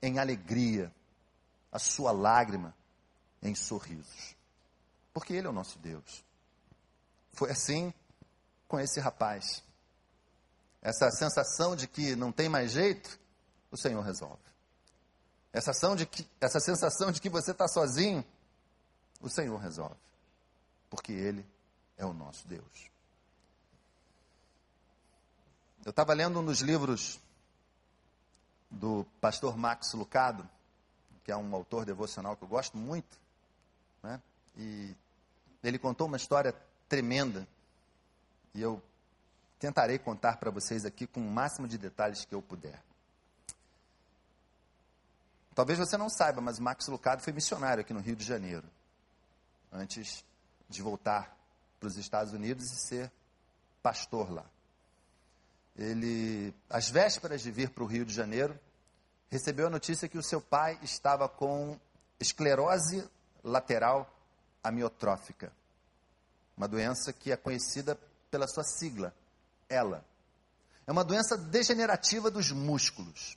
em 0.00 0.20
alegria, 0.20 0.94
a 1.72 1.80
sua 1.80 2.12
lágrima 2.12 2.72
em 3.42 3.54
sorrisos. 3.54 4.36
Porque 5.12 5.32
Ele 5.32 5.46
é 5.46 5.50
o 5.50 5.52
nosso 5.52 5.78
Deus. 5.78 6.24
Foi 7.32 7.50
assim 7.50 7.92
com 8.68 8.78
esse 8.78 9.00
rapaz. 9.00 9.62
Essa 10.80 11.10
sensação 11.10 11.76
de 11.76 11.86
que 11.86 12.16
não 12.16 12.32
tem 12.32 12.48
mais 12.48 12.72
jeito, 12.72 13.18
o 13.70 13.76
Senhor 13.76 14.00
resolve. 14.02 14.42
Essa, 15.52 15.72
ação 15.72 15.94
de 15.94 16.06
que, 16.06 16.26
essa 16.40 16.58
sensação 16.60 17.12
de 17.12 17.20
que 17.20 17.28
você 17.28 17.50
está 17.50 17.68
sozinho, 17.68 18.24
o 19.20 19.28
Senhor 19.28 19.56
resolve. 19.58 19.96
Porque 20.88 21.12
Ele 21.12 21.44
é 21.98 22.06
o 22.06 22.12
nosso 22.12 22.46
Deus. 22.48 22.90
Eu 25.84 25.90
estava 25.90 26.14
lendo 26.14 26.40
um 26.40 26.44
dos 26.44 26.60
livros 26.60 27.20
do 28.70 29.04
pastor 29.20 29.56
Max 29.56 29.92
Lucado, 29.92 30.48
que 31.24 31.30
é 31.30 31.36
um 31.36 31.54
autor 31.54 31.84
devocional 31.84 32.36
que 32.36 32.44
eu 32.44 32.48
gosto 32.48 32.76
muito, 32.76 33.18
né? 34.02 34.20
e 34.56 34.94
ele 35.62 35.78
contou 35.78 36.06
uma 36.06 36.16
história 36.16 36.54
tremenda, 36.88 37.46
e 38.54 38.60
eu 38.60 38.82
tentarei 39.58 39.98
contar 39.98 40.36
para 40.36 40.50
vocês 40.50 40.84
aqui 40.84 41.06
com 41.06 41.20
o 41.20 41.30
máximo 41.30 41.68
de 41.68 41.78
detalhes 41.78 42.24
que 42.24 42.34
eu 42.34 42.42
puder. 42.42 42.82
Talvez 45.54 45.78
você 45.78 45.96
não 45.96 46.08
saiba, 46.08 46.40
mas 46.40 46.58
Max 46.58 46.88
Lucado 46.88 47.22
foi 47.22 47.32
missionário 47.32 47.82
aqui 47.82 47.92
no 47.92 48.00
Rio 48.00 48.16
de 48.16 48.24
Janeiro, 48.24 48.66
antes 49.72 50.24
de 50.68 50.82
voltar 50.82 51.36
para 51.78 51.86
os 51.86 51.96
Estados 51.96 52.32
Unidos 52.32 52.64
e 52.64 52.86
ser 52.86 53.12
pastor 53.82 54.30
lá 54.30 54.44
ele, 55.76 56.54
às 56.68 56.88
vésperas 56.90 57.42
de 57.42 57.50
vir 57.50 57.70
para 57.70 57.84
o 57.84 57.86
Rio 57.86 58.04
de 58.04 58.12
Janeiro, 58.12 58.58
recebeu 59.30 59.66
a 59.66 59.70
notícia 59.70 60.08
que 60.08 60.18
o 60.18 60.22
seu 60.22 60.40
pai 60.40 60.78
estava 60.82 61.28
com 61.28 61.78
esclerose 62.20 63.08
lateral 63.42 64.08
amiotrófica, 64.62 65.52
uma 66.56 66.68
doença 66.68 67.12
que 67.12 67.32
é 67.32 67.36
conhecida 67.36 67.98
pela 68.30 68.46
sua 68.46 68.64
sigla, 68.64 69.14
ELA. 69.68 70.04
É 70.86 70.92
uma 70.92 71.04
doença 71.04 71.36
degenerativa 71.36 72.30
dos 72.30 72.50
músculos. 72.50 73.36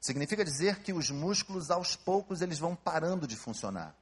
Significa 0.00 0.44
dizer 0.44 0.80
que 0.80 0.92
os 0.92 1.10
músculos, 1.10 1.70
aos 1.70 1.96
poucos, 1.96 2.40
eles 2.40 2.58
vão 2.58 2.76
parando 2.76 3.26
de 3.26 3.36
funcionar. 3.36 3.94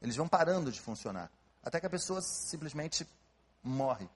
Eles 0.00 0.16
vão 0.16 0.28
parando 0.28 0.70
de 0.70 0.80
funcionar. 0.80 1.30
Até 1.62 1.80
que 1.80 1.86
a 1.86 1.90
pessoa 1.90 2.20
simplesmente 2.22 3.06
morre 3.62 4.08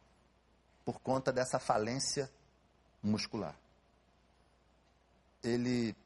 por 0.85 1.01
conta 1.01 1.33
dessa 1.33 1.59
falência 1.59 2.31
muscular. 3.03 3.55
Ele 5.43 5.97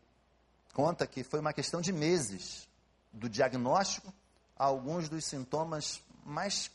conta 0.72 1.07
que 1.07 1.22
foi 1.22 1.40
uma 1.40 1.53
questão 1.53 1.81
de 1.81 1.92
meses 1.92 2.68
do 3.12 3.29
diagnóstico 3.29 4.12
alguns 4.62 5.09
dos 5.09 5.25
sintomas 5.25 6.01
mais 6.25 6.70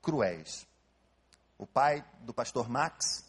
cruéis. 0.00 0.66
O 1.58 1.66
pai 1.66 2.04
do 2.20 2.32
pastor 2.32 2.68
Max 2.68 3.24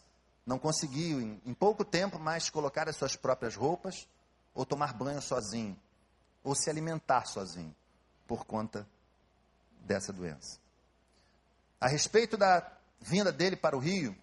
não 0.45 0.57
conseguiu, 0.57 1.19
em, 1.19 1.41
em 1.45 1.53
pouco 1.53 1.83
tempo, 1.83 2.17
mais 2.17 2.49
colocar 2.49 2.87
as 2.87 2.95
suas 2.95 3.15
próprias 3.17 3.55
roupas, 3.55 4.07
ou 4.53 4.65
tomar 4.65 4.93
banho 4.93 5.21
sozinho, 5.21 5.77
ou 6.43 6.55
se 6.55 6.69
alimentar 6.69 7.25
sozinho, 7.25 7.75
por 8.25 8.45
conta 8.45 8.87
dessa 9.81 10.13
doença. 10.13 10.59
A 11.81 11.87
respeito 11.87 12.37
da 12.37 12.71
vinda 13.01 13.31
dele 13.31 13.57
para 13.57 13.75
o 13.75 13.79
Rio, 13.79 14.15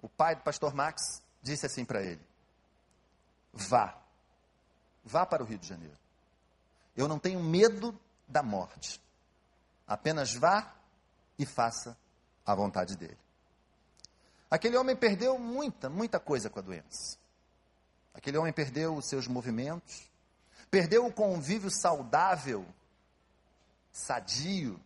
o 0.00 0.08
pai 0.08 0.36
do 0.36 0.42
pastor 0.42 0.72
Max 0.72 1.20
disse 1.42 1.66
assim 1.66 1.84
para 1.84 2.00
ele: 2.00 2.24
Vá, 3.52 4.00
vá 5.04 5.26
para 5.26 5.42
o 5.42 5.46
Rio 5.46 5.58
de 5.58 5.66
Janeiro. 5.66 5.98
Eu 6.96 7.08
não 7.08 7.18
tenho 7.18 7.42
medo 7.42 7.98
da 8.32 8.42
morte. 8.42 9.00
Apenas 9.86 10.34
vá 10.34 10.74
e 11.38 11.46
faça 11.46 11.96
a 12.44 12.54
vontade 12.54 12.96
dele. 12.96 13.18
Aquele 14.50 14.76
homem 14.76 14.96
perdeu 14.96 15.38
muita, 15.38 15.88
muita 15.88 16.18
coisa 16.18 16.50
com 16.50 16.58
a 16.58 16.62
doença. 16.62 17.16
Aquele 18.12 18.36
homem 18.36 18.52
perdeu 18.52 18.96
os 18.96 19.08
seus 19.08 19.26
movimentos, 19.26 20.10
perdeu 20.70 21.06
o 21.06 21.12
convívio 21.12 21.70
saudável, 21.70 22.66
sadio, 23.92 24.80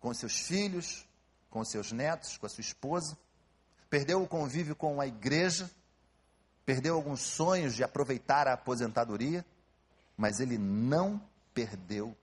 com 0.00 0.12
seus 0.12 0.40
filhos, 0.40 1.06
com 1.50 1.64
seus 1.64 1.90
netos, 1.90 2.36
com 2.36 2.46
a 2.46 2.48
sua 2.48 2.60
esposa 2.60 3.16
perdeu 3.94 4.20
o 4.20 4.26
convívio 4.26 4.74
com 4.74 5.00
a 5.00 5.06
igreja, 5.06 5.70
perdeu 6.66 6.96
alguns 6.96 7.20
sonhos 7.20 7.76
de 7.76 7.84
aproveitar 7.84 8.48
a 8.48 8.54
aposentadoria, 8.54 9.46
mas 10.16 10.40
ele 10.40 10.58
não 10.58 11.22
perdeu. 11.54 12.16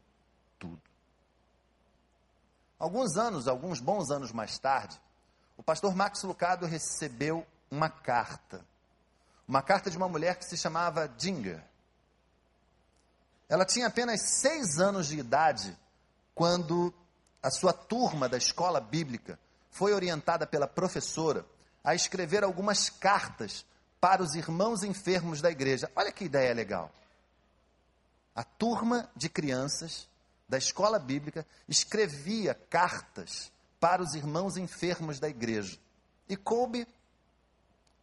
Alguns 2.81 3.15
anos, 3.15 3.47
alguns 3.47 3.79
bons 3.79 4.09
anos 4.09 4.31
mais 4.31 4.57
tarde, 4.57 4.99
o 5.55 5.61
pastor 5.61 5.95
Max 5.95 6.23
Lucado 6.23 6.65
recebeu 6.65 7.45
uma 7.69 7.91
carta. 7.91 8.65
Uma 9.47 9.61
carta 9.61 9.91
de 9.91 9.97
uma 9.97 10.09
mulher 10.09 10.39
que 10.39 10.45
se 10.45 10.57
chamava 10.57 11.07
Dinger. 11.07 11.63
Ela 13.47 13.65
tinha 13.65 13.85
apenas 13.85 14.21
seis 14.39 14.79
anos 14.79 15.05
de 15.05 15.19
idade 15.19 15.77
quando 16.33 16.91
a 17.43 17.51
sua 17.51 17.71
turma 17.71 18.27
da 18.27 18.39
escola 18.39 18.81
bíblica 18.81 19.37
foi 19.69 19.93
orientada 19.93 20.47
pela 20.47 20.67
professora 20.67 21.45
a 21.83 21.93
escrever 21.93 22.43
algumas 22.43 22.89
cartas 22.89 23.63
para 23.99 24.23
os 24.23 24.33
irmãos 24.33 24.83
enfermos 24.83 25.39
da 25.39 25.51
igreja. 25.51 25.91
Olha 25.95 26.11
que 26.11 26.25
ideia 26.25 26.51
legal. 26.51 26.91
A 28.35 28.43
turma 28.43 29.07
de 29.15 29.29
crianças 29.29 30.09
da 30.51 30.57
escola 30.57 30.99
bíblica 30.99 31.47
escrevia 31.65 32.53
cartas 32.53 33.49
para 33.79 34.03
os 34.03 34.15
irmãos 34.15 34.57
enfermos 34.57 35.17
da 35.17 35.29
igreja. 35.29 35.79
E 36.27 36.35
coube 36.35 36.85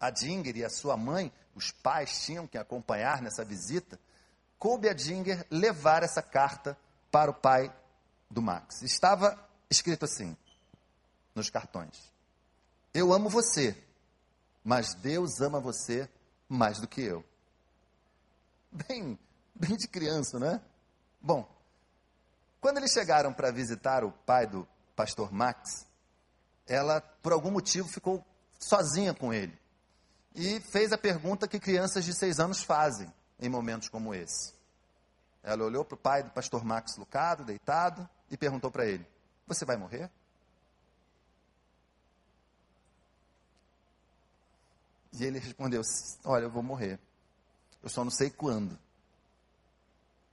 a 0.01 0.09
Dinger 0.09 0.57
e 0.57 0.65
a 0.65 0.71
sua 0.71 0.97
mãe, 0.97 1.31
os 1.55 1.71
pais 1.71 2.25
tinham 2.25 2.47
que 2.47 2.57
acompanhar 2.57 3.21
nessa 3.21 3.45
visita, 3.45 4.01
coube 4.59 4.89
a 4.89 4.95
Dinger 4.95 5.47
levar 5.51 6.03
essa 6.03 6.23
carta 6.23 6.75
para 7.11 7.31
o 7.31 7.35
pai 7.35 7.71
do 8.31 8.41
Max. 8.41 8.81
Estava 8.81 9.39
escrito 9.69 10.07
assim, 10.07 10.35
nos 11.35 11.51
cartões. 11.51 12.11
Eu 12.95 13.13
amo 13.13 13.29
você, 13.29 13.77
mas 14.65 14.95
Deus 14.95 15.43
ama 15.43 15.61
você 15.61 16.09
mais 16.49 16.81
do 16.81 16.89
que 16.89 17.03
eu. 17.03 17.23
Bem, 18.73 19.19
bem 19.55 19.77
de 19.77 19.87
criança, 19.87 20.39
né? 20.39 20.63
Bom, 21.21 21.58
quando 22.61 22.79
eles 22.79 22.93
chegaram 22.93 23.33
para 23.33 23.51
visitar 23.51 24.05
o 24.05 24.11
pai 24.11 24.47
do 24.47 24.67
pastor 24.97 25.33
Max, 25.33 25.87
ela, 26.67 27.01
por 27.01 27.33
algum 27.33 27.51
motivo, 27.51 27.89
ficou 27.89 28.25
sozinha 28.59 29.15
com 29.15 29.33
ele. 29.33 29.57
E 30.35 30.61
fez 30.61 30.93
a 30.93 30.99
pergunta 30.99 31.49
que 31.49 31.59
crianças 31.59 32.05
de 32.05 32.13
seis 32.13 32.39
anos 32.39 32.63
fazem 32.63 33.13
em 33.41 33.49
momentos 33.49 33.89
como 33.89 34.15
esse. 34.15 34.53
Ela 35.43 35.65
olhou 35.65 35.85
para 35.85 35.95
o 35.95 35.99
pai 35.99 36.23
do 36.23 36.31
pastor 36.31 36.65
Max 36.65 36.97
Lucado, 36.97 37.45
deitado, 37.45 38.09
e 38.31 38.37
perguntou 38.37 38.71
para 38.71 38.87
ele: 38.87 39.07
Você 39.47 39.65
vai 39.65 39.77
morrer? 39.77 40.11
E 45.13 45.25
ele 45.25 45.39
respondeu: 45.39 45.83
Olha, 46.25 46.45
eu 46.45 46.51
vou 46.51 46.63
morrer. 46.63 46.99
Eu 47.83 47.89
só 47.89 48.05
não 48.05 48.11
sei 48.11 48.31
quando. 48.31 48.79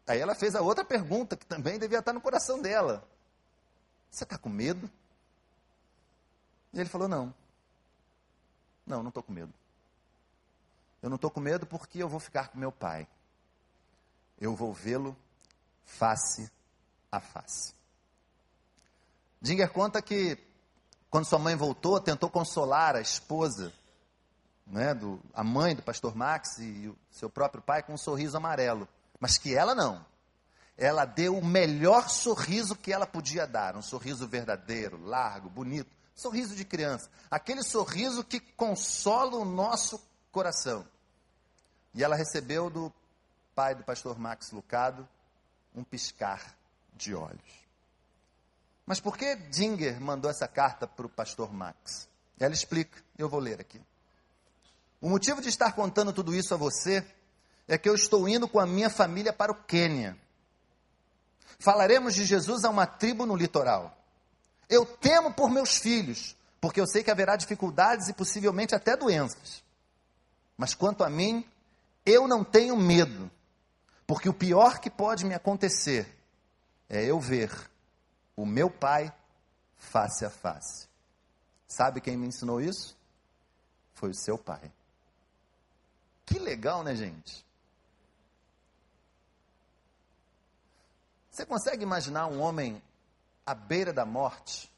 Aí 0.08 0.20
ela 0.20 0.36
fez 0.36 0.56
a 0.56 0.62
outra 0.62 0.86
pergunta, 0.86 1.36
que 1.36 1.46
também 1.46 1.80
devia 1.80 2.00
estar 2.00 2.14
no 2.14 2.22
coração 2.22 2.62
dela: 2.62 3.08
Você 4.10 4.24
está 4.24 4.38
com 4.38 4.50
medo? 4.50 4.90
E 6.74 6.80
ele 6.80 6.90
falou: 6.90 7.08
Não. 7.08 7.34
Não, 8.86 9.02
não 9.02 9.10
estou 9.10 9.24
com 9.24 9.34
medo. 9.34 9.54
Eu 11.02 11.10
não 11.10 11.16
estou 11.16 11.32
com 11.32 11.40
medo 11.40 11.66
porque 11.66 12.02
eu 12.02 12.10
vou 12.10 12.20
ficar 12.20 12.50
com 12.50 12.58
meu 12.58 12.72
pai. 12.72 13.08
Eu 14.40 14.56
vou 14.56 14.74
vê-lo 14.74 15.16
face 15.86 16.52
a 17.12 17.20
face. 17.20 17.74
Dinger 19.42 19.72
conta 19.72 20.02
que, 20.02 20.38
quando 21.10 21.26
sua 21.26 21.40
mãe 21.40 21.56
voltou, 21.56 22.00
tentou 22.00 22.30
consolar 22.30 22.96
a 22.96 23.02
esposa 23.02 23.74
né, 24.66 24.94
do, 24.94 25.20
a 25.34 25.44
mãe 25.44 25.76
do 25.76 25.82
pastor 25.82 26.16
Max 26.16 26.58
e 26.58 26.88
o 26.88 26.98
seu 27.12 27.30
próprio 27.30 27.62
pai 27.62 27.84
com 27.84 27.94
um 27.94 27.98
sorriso 27.98 28.36
amarelo. 28.38 28.88
Mas 29.26 29.40
que 29.40 29.56
ela 29.56 29.74
não. 29.74 30.06
ela 30.78 31.04
deu 31.04 31.36
o 31.36 31.44
melhor 31.44 32.10
sorriso 32.10 32.76
que 32.76 32.94
ela 32.94 33.08
podia 33.08 33.48
dar, 33.48 33.76
um 33.76 33.82
sorriso 33.82 34.28
verdadeiro, 34.28 35.04
largo, 35.04 35.50
bonito, 35.50 35.90
sorriso 36.14 36.56
de 36.56 36.64
criança, 36.64 37.10
aquele 37.32 37.64
sorriso 37.64 38.24
que 38.24 38.40
consola 38.40 39.36
o 39.38 39.44
nosso 39.44 40.00
coração. 40.32 40.88
E 41.96 42.04
ela 42.04 42.16
recebeu 42.16 42.70
do 42.70 42.94
pai 43.56 43.74
do 43.74 43.84
pastor 43.84 44.20
Max 44.20 44.52
Lucado 44.52 45.10
um 45.74 45.84
piscar 45.84 46.56
de 46.94 47.16
olhos. 47.16 47.66
Mas 48.86 49.00
por 49.00 49.18
que 49.18 49.36
Dinger 49.36 50.00
mandou 50.00 50.30
essa 50.30 50.48
carta 50.48 50.86
para 50.86 51.08
o 51.08 51.10
pastor 51.10 51.52
Max? 51.52 52.08
Ela 52.40 52.54
explica, 52.54 53.04
eu 53.18 53.28
vou 53.28 53.40
ler 53.40 53.60
aqui. 53.60 53.82
O 55.02 55.10
motivo 55.10 55.42
de 55.42 55.50
estar 55.50 55.72
contando 55.72 56.14
tudo 56.14 56.36
isso 56.36 56.54
a 56.54 56.58
você 56.58 57.04
é 57.68 57.78
que 57.78 57.90
eu 57.90 57.96
estou 57.96 58.28
indo 58.28 58.48
com 58.48 58.60
a 58.60 58.66
minha 58.66 58.90
família 58.90 59.34
para 59.34 59.52
o 59.52 59.56
Quênia. 59.56 60.18
Falaremos 61.60 62.14
de 62.14 62.26
Jesus 62.26 62.64
a 62.64 62.70
uma 62.70 62.86
tribo 62.86 63.26
no 63.26 63.36
litoral. 63.36 63.98
Eu 64.70 64.86
temo 64.86 65.34
por 65.34 65.50
meus 65.50 65.78
filhos, 65.78 66.36
porque 66.60 66.80
eu 66.80 66.88
sei 66.88 67.04
que 67.04 67.12
haverá 67.12 67.36
dificuldades 67.36 68.08
e 68.08 68.14
possivelmente 68.14 68.76
até 68.76 68.96
doenças. 68.96 69.64
Mas 70.58 70.74
quanto 70.74 71.04
a 71.04 71.10
mim, 71.10 71.46
eu 72.06 72.28
não 72.28 72.44
tenho 72.44 72.76
medo, 72.76 73.30
porque 74.06 74.30
o 74.30 74.34
pior 74.34 74.80
que 74.80 74.90
pode 74.90 75.26
me 75.26 75.34
acontecer 75.34 76.08
é 76.90 77.04
eu 77.04 77.20
ver 77.20 77.52
o 78.36 78.46
meu 78.46 78.70
pai 78.70 79.14
face 79.78 80.26
a 80.26 80.30
face. 80.30 80.88
Sabe 81.68 82.02
quem 82.02 82.18
me 82.18 82.28
ensinou 82.28 82.62
isso? 82.62 82.98
Foi 83.94 84.10
o 84.10 84.16
seu 84.16 84.38
pai. 84.38 84.72
Que 86.26 86.40
legal, 86.40 86.84
né, 86.84 86.96
gente? 86.96 87.45
Você 91.36 91.46
consegue 91.46 91.84
imaginar 91.84 92.28
um 92.28 92.40
homem 92.40 92.82
à 93.46 93.54
beira 93.54 93.92
da 93.92 94.06
morte, 94.06 94.72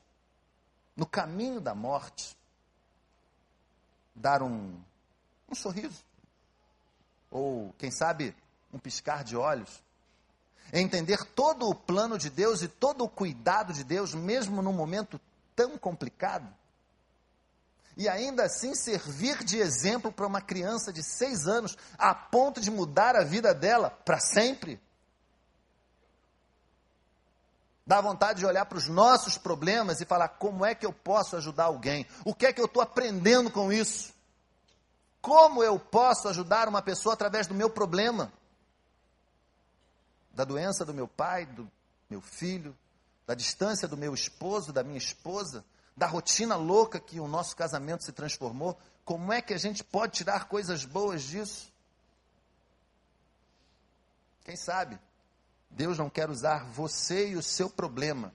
no 0.95 1.05
caminho 1.05 1.61
da 1.61 1.75
morte, 1.75 2.35
dar 4.15 4.41
um, 4.41 4.75
um 5.47 5.53
sorriso? 5.53 6.03
Ou, 7.29 7.75
quem 7.77 7.91
sabe, 7.91 8.35
um 8.73 8.79
piscar 8.79 9.23
de 9.23 9.37
olhos? 9.37 9.83
Entender 10.73 11.23
todo 11.35 11.69
o 11.69 11.75
plano 11.75 12.17
de 12.17 12.27
Deus 12.27 12.63
e 12.63 12.67
todo 12.67 13.03
o 13.03 13.09
cuidado 13.09 13.71
de 13.71 13.83
Deus, 13.83 14.15
mesmo 14.15 14.59
num 14.59 14.73
momento 14.73 15.21
tão 15.55 15.77
complicado? 15.77 16.51
E 17.95 18.09
ainda 18.09 18.45
assim 18.45 18.73
servir 18.73 19.43
de 19.43 19.59
exemplo 19.59 20.11
para 20.11 20.25
uma 20.25 20.41
criança 20.41 20.91
de 20.91 21.03
seis 21.03 21.45
anos, 21.45 21.77
a 21.99 22.15
ponto 22.15 22.59
de 22.59 22.71
mudar 22.71 23.15
a 23.15 23.23
vida 23.23 23.53
dela 23.53 23.91
para 23.91 24.19
sempre? 24.19 24.81
Dá 27.87 28.01
vontade 28.01 28.39
de 28.39 28.45
olhar 28.45 28.65
para 28.65 28.77
os 28.77 28.89
nossos 28.89 29.37
problemas 29.37 30.01
e 30.01 30.05
falar: 30.05 30.27
como 30.27 30.65
é 30.65 30.75
que 30.75 30.85
eu 30.85 30.91
posso 30.91 31.37
ajudar 31.37 31.63
alguém? 31.63 32.05
O 32.25 32.35
que 32.35 32.45
é 32.45 32.51
que 32.51 32.59
eu 32.59 32.65
estou 32.65 32.83
aprendendo 32.83 33.49
com 33.49 33.71
isso? 33.71 34.13
Como 35.21 35.63
eu 35.63 35.79
posso 35.79 36.27
ajudar 36.27 36.67
uma 36.67 36.81
pessoa 36.81 37.13
através 37.13 37.47
do 37.47 37.55
meu 37.55 37.69
problema? 37.69 38.29
Da 40.33 40.43
doença 40.43 40.83
do 40.83 40.93
meu 40.93 41.07
pai, 41.07 41.45
do 41.45 41.71
meu 42.09 42.19
filho, 42.19 42.77
da 43.25 43.33
distância 43.33 43.87
do 43.87 43.95
meu 43.95 44.13
esposo, 44.13 44.73
da 44.73 44.83
minha 44.83 44.97
esposa, 44.97 45.63
da 45.95 46.07
rotina 46.07 46.57
louca 46.57 46.99
que 46.99 47.21
o 47.21 47.27
nosso 47.27 47.55
casamento 47.55 48.03
se 48.03 48.11
transformou. 48.11 48.77
Como 49.05 49.31
é 49.31 49.41
que 49.41 49.53
a 49.53 49.57
gente 49.57 49.81
pode 49.81 50.11
tirar 50.11 50.49
coisas 50.49 50.83
boas 50.83 51.23
disso? 51.23 51.71
Quem 54.43 54.57
sabe? 54.57 54.99
Deus 55.69 55.97
não 55.97 56.09
quer 56.09 56.29
usar 56.29 56.65
você 56.71 57.29
e 57.29 57.35
o 57.35 57.43
seu 57.43 57.69
problema 57.69 58.33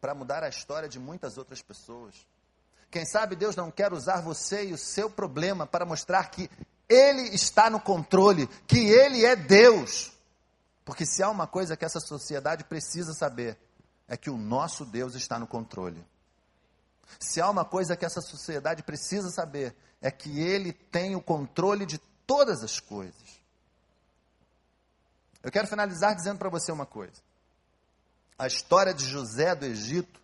para 0.00 0.14
mudar 0.14 0.42
a 0.42 0.48
história 0.48 0.88
de 0.88 0.98
muitas 0.98 1.38
outras 1.38 1.62
pessoas. 1.62 2.14
Quem 2.90 3.06
sabe 3.06 3.36
Deus 3.36 3.56
não 3.56 3.70
quer 3.70 3.92
usar 3.92 4.20
você 4.20 4.66
e 4.66 4.72
o 4.72 4.78
seu 4.78 5.08
problema 5.08 5.66
para 5.66 5.86
mostrar 5.86 6.30
que 6.30 6.50
Ele 6.88 7.34
está 7.34 7.70
no 7.70 7.80
controle, 7.80 8.46
que 8.66 8.78
Ele 8.78 9.24
é 9.24 9.34
Deus. 9.34 10.12
Porque 10.84 11.06
se 11.06 11.22
há 11.22 11.30
uma 11.30 11.46
coisa 11.46 11.76
que 11.76 11.84
essa 11.84 12.00
sociedade 12.00 12.64
precisa 12.64 13.14
saber, 13.14 13.56
é 14.06 14.16
que 14.16 14.28
o 14.28 14.36
nosso 14.36 14.84
Deus 14.84 15.14
está 15.14 15.38
no 15.38 15.46
controle. 15.46 16.04
Se 17.18 17.40
há 17.40 17.48
uma 17.48 17.64
coisa 17.64 17.96
que 17.96 18.04
essa 18.04 18.20
sociedade 18.20 18.82
precisa 18.82 19.30
saber, 19.30 19.74
é 20.00 20.10
que 20.10 20.40
Ele 20.40 20.72
tem 20.72 21.14
o 21.14 21.22
controle 21.22 21.86
de 21.86 21.98
todas 22.26 22.62
as 22.62 22.78
coisas. 22.78 23.41
Eu 25.42 25.50
quero 25.50 25.66
finalizar 25.66 26.14
dizendo 26.14 26.38
para 26.38 26.48
você 26.48 26.70
uma 26.70 26.86
coisa. 26.86 27.20
A 28.38 28.46
história 28.46 28.94
de 28.94 29.04
José 29.04 29.54
do 29.54 29.66
Egito 29.66 30.20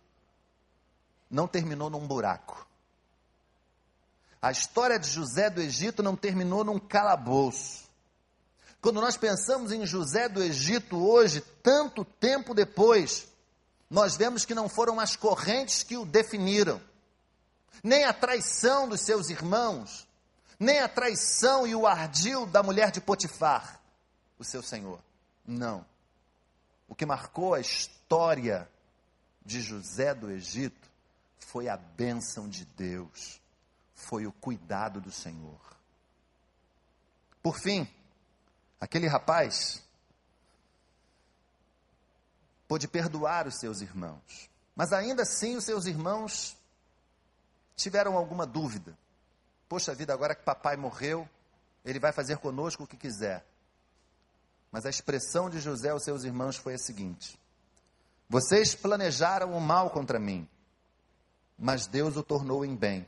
não 1.29 1.47
terminou 1.47 1.89
num 1.89 2.07
buraco. 2.07 2.65
A 4.41 4.51
história 4.51 4.97
de 4.97 5.09
José 5.09 5.49
do 5.49 5.61
Egito 5.61 6.01
não 6.01 6.15
terminou 6.15 6.63
num 6.63 6.79
calabouço. 6.79 7.89
Quando 8.81 9.01
nós 9.01 9.17
pensamos 9.17 9.71
em 9.73 9.85
José 9.85 10.29
do 10.29 10.41
Egito 10.41 10.97
hoje, 10.97 11.41
tanto 11.61 12.05
tempo 12.05 12.53
depois, 12.53 13.27
nós 13.89 14.15
vemos 14.15 14.45
que 14.45 14.55
não 14.55 14.69
foram 14.69 14.99
as 14.99 15.17
correntes 15.17 15.83
que 15.83 15.97
o 15.97 16.05
definiram, 16.05 16.81
nem 17.83 18.05
a 18.05 18.13
traição 18.13 18.87
dos 18.87 19.01
seus 19.01 19.29
irmãos, 19.29 20.07
nem 20.57 20.79
a 20.79 20.87
traição 20.87 21.67
e 21.67 21.75
o 21.75 21.85
ardil 21.85 22.45
da 22.45 22.63
mulher 22.63 22.91
de 22.91 23.01
Potifar, 23.01 23.81
o 24.37 24.45
seu 24.45 24.63
senhor. 24.63 24.99
Não. 25.49 25.83
O 26.87 26.93
que 26.93 27.07
marcou 27.07 27.55
a 27.55 27.59
história 27.59 28.69
de 29.43 29.61
José 29.61 30.13
do 30.13 30.29
Egito 30.29 30.87
foi 31.39 31.67
a 31.67 31.75
bênção 31.75 32.47
de 32.47 32.65
Deus, 32.65 33.41
foi 33.95 34.27
o 34.27 34.31
cuidado 34.31 35.01
do 35.01 35.11
Senhor. 35.11 35.59
Por 37.41 37.57
fim, 37.57 37.87
aquele 38.79 39.07
rapaz 39.07 39.83
pôde 42.67 42.87
perdoar 42.87 43.47
os 43.47 43.59
seus 43.59 43.81
irmãos, 43.81 44.49
mas 44.75 44.93
ainda 44.93 45.23
assim 45.23 45.55
os 45.55 45.63
seus 45.63 45.85
irmãos 45.87 46.55
tiveram 47.75 48.15
alguma 48.15 48.45
dúvida. 48.45 48.95
Poxa 49.67 49.95
vida, 49.95 50.13
agora 50.13 50.35
que 50.35 50.43
papai 50.43 50.77
morreu, 50.77 51.27
ele 51.83 51.99
vai 51.99 52.11
fazer 52.11 52.37
conosco 52.37 52.83
o 52.83 52.87
que 52.87 52.97
quiser. 52.97 53.43
Mas 54.71 54.85
a 54.85 54.89
expressão 54.89 55.49
de 55.49 55.59
José 55.59 55.89
aos 55.89 56.03
seus 56.03 56.23
irmãos 56.23 56.55
foi 56.55 56.75
a 56.75 56.77
seguinte: 56.77 57.39
Vocês 58.29 58.75
planejaram 58.75 59.55
o 59.55 59.61
mal 59.61 59.89
contra 59.89 60.19
mim, 60.19 60.47
mas 61.57 61.87
Deus 61.87 62.15
o 62.15 62.23
tornou 62.23 62.63
em 62.63 62.75
bem, 62.75 63.07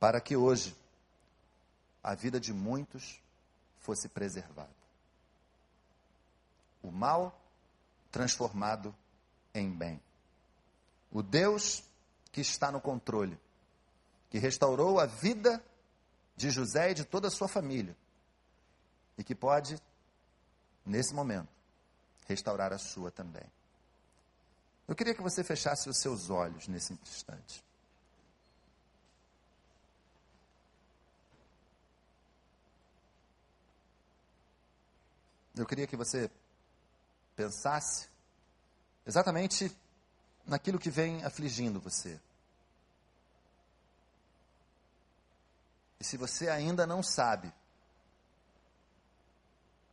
para 0.00 0.20
que 0.20 0.36
hoje 0.36 0.76
a 2.02 2.14
vida 2.14 2.40
de 2.40 2.52
muitos 2.52 3.20
fosse 3.80 4.08
preservada. 4.08 4.70
O 6.82 6.90
mal 6.90 7.38
transformado 8.10 8.94
em 9.54 9.70
bem. 9.70 10.00
O 11.12 11.22
Deus 11.22 11.84
que 12.32 12.40
está 12.40 12.72
no 12.72 12.80
controle, 12.80 13.38
que 14.30 14.38
restaurou 14.38 14.98
a 14.98 15.06
vida 15.06 15.62
de 16.34 16.50
José 16.50 16.90
e 16.90 16.94
de 16.94 17.04
toda 17.04 17.28
a 17.28 17.30
sua 17.30 17.46
família, 17.46 17.96
e 19.16 19.22
que 19.22 19.34
pode 19.34 19.80
nesse 20.84 21.14
momento, 21.14 21.48
restaurar 22.26 22.72
a 22.72 22.78
sua 22.78 23.10
também. 23.10 23.44
Eu 24.86 24.94
queria 24.94 25.14
que 25.14 25.22
você 25.22 25.44
fechasse 25.44 25.88
os 25.88 25.98
seus 25.98 26.28
olhos 26.30 26.68
nesse 26.68 26.92
instante. 26.92 27.62
Eu 35.54 35.66
queria 35.66 35.86
que 35.86 35.96
você 35.96 36.30
pensasse 37.36 38.08
exatamente 39.06 39.74
naquilo 40.46 40.78
que 40.78 40.90
vem 40.90 41.24
afligindo 41.24 41.80
você. 41.80 42.18
E 46.00 46.04
se 46.04 46.16
você 46.16 46.48
ainda 46.48 46.86
não 46.86 47.02
sabe 47.02 47.52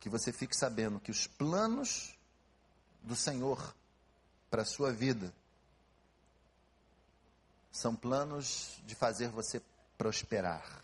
que 0.00 0.08
você 0.08 0.32
fique 0.32 0.56
sabendo 0.56 0.98
que 0.98 1.10
os 1.10 1.26
planos 1.26 2.18
do 3.02 3.14
Senhor 3.14 3.74
para 4.50 4.62
a 4.62 4.64
sua 4.64 4.90
vida 4.90 5.32
são 7.70 7.94
planos 7.94 8.80
de 8.84 8.94
fazer 8.94 9.28
você 9.28 9.62
prosperar 9.96 10.82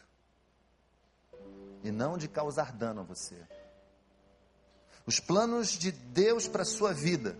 e 1.82 1.90
não 1.90 2.18
de 2.18 2.28
causar 2.28 2.72
dano 2.72 3.00
a 3.00 3.04
você. 3.04 3.36
Os 5.06 5.18
planos 5.18 5.70
de 5.70 5.90
Deus 5.90 6.46
para 6.46 6.62
a 6.62 6.66
sua 6.66 6.92
vida 6.92 7.36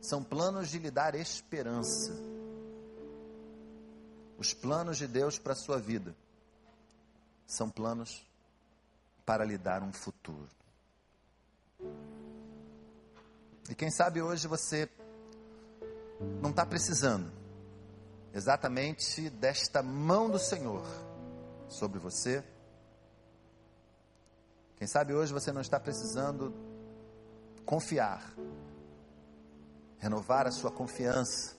são 0.00 0.24
planos 0.24 0.70
de 0.70 0.78
lhe 0.78 0.90
dar 0.90 1.14
esperança. 1.14 2.12
Os 4.38 4.54
planos 4.54 4.96
de 4.96 5.06
Deus 5.06 5.38
para 5.38 5.52
a 5.52 5.56
sua 5.56 5.78
vida 5.78 6.16
são 7.46 7.68
planos 7.68 8.24
para 9.26 9.44
lhe 9.44 9.58
dar 9.58 9.82
um 9.82 9.92
futuro. 9.92 10.59
E 13.68 13.74
quem 13.74 13.90
sabe 13.90 14.20
hoje 14.20 14.48
você 14.48 14.88
não 16.40 16.50
está 16.50 16.66
precisando 16.66 17.30
exatamente 18.32 19.30
desta 19.30 19.82
mão 19.82 20.30
do 20.30 20.38
Senhor 20.38 20.84
sobre 21.68 21.98
você. 21.98 22.44
Quem 24.76 24.86
sabe 24.86 25.14
hoje 25.14 25.32
você 25.32 25.52
não 25.52 25.60
está 25.60 25.78
precisando 25.78 26.54
confiar, 27.64 28.34
renovar 29.98 30.46
a 30.46 30.50
sua 30.50 30.70
confiança, 30.70 31.54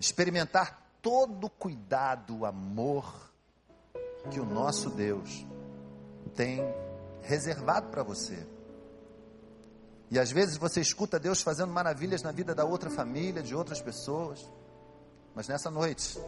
experimentar 0.00 0.90
todo 1.02 1.44
o 1.44 1.50
cuidado, 1.50 2.38
o 2.38 2.46
amor 2.46 3.30
que 4.30 4.40
o 4.40 4.44
nosso 4.44 4.90
Deus 4.90 5.46
tem 6.34 6.60
reservado 7.22 7.88
para 7.88 8.02
você. 8.02 8.57
E 10.10 10.18
às 10.18 10.30
vezes 10.30 10.56
você 10.56 10.80
escuta 10.80 11.18
Deus 11.18 11.42
fazendo 11.42 11.72
maravilhas 11.72 12.22
na 12.22 12.32
vida 12.32 12.54
da 12.54 12.64
outra 12.64 12.88
família, 12.88 13.42
de 13.42 13.54
outras 13.54 13.80
pessoas. 13.80 14.48
Mas 15.34 15.48
nessa 15.48 15.70
noite, 15.70 16.18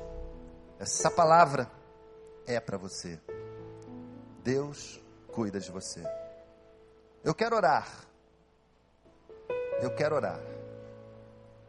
essa 0.79 1.11
palavra 1.11 1.71
é 2.47 2.61
para 2.61 2.77
você. 2.77 3.19
Deus 4.43 5.01
cuida 5.29 5.59
de 5.59 5.71
você. 5.71 6.03
Eu 7.25 7.35
quero 7.35 7.57
orar. 7.57 7.89
Eu 9.81 9.95
quero 9.95 10.15
orar. 10.15 10.41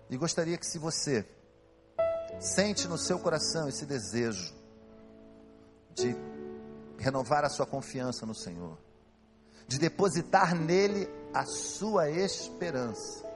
E 0.10 0.18
gostaria 0.18 0.58
que 0.58 0.66
se 0.66 0.78
você 0.78 1.26
sente 2.40 2.88
no 2.88 2.98
seu 2.98 3.20
coração 3.20 3.70
esse 3.70 3.86
desejo 3.86 4.54
de 5.94 6.16
renovar 6.98 7.46
a 7.46 7.50
sua 7.50 7.66
confiança 7.66 8.26
no 8.26 8.36
Senhor, 8.36 8.78
de 9.68 9.80
depositar 9.80 10.56
nele 10.56 11.08
a 11.34 11.46
sua 11.46 12.10
esperança. 12.10 13.30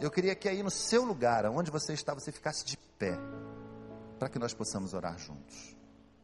Eu 0.00 0.10
queria 0.10 0.34
que 0.34 0.48
aí 0.48 0.62
no 0.62 0.70
seu 0.70 1.04
lugar, 1.04 1.46
onde 1.46 1.70
você 1.70 1.92
está, 1.92 2.14
você 2.14 2.32
ficasse 2.32 2.64
de 2.64 2.76
pé, 2.98 3.16
para 4.18 4.28
que 4.28 4.38
nós 4.38 4.52
possamos 4.52 4.94
orar 4.94 5.18
juntos. 5.18 5.76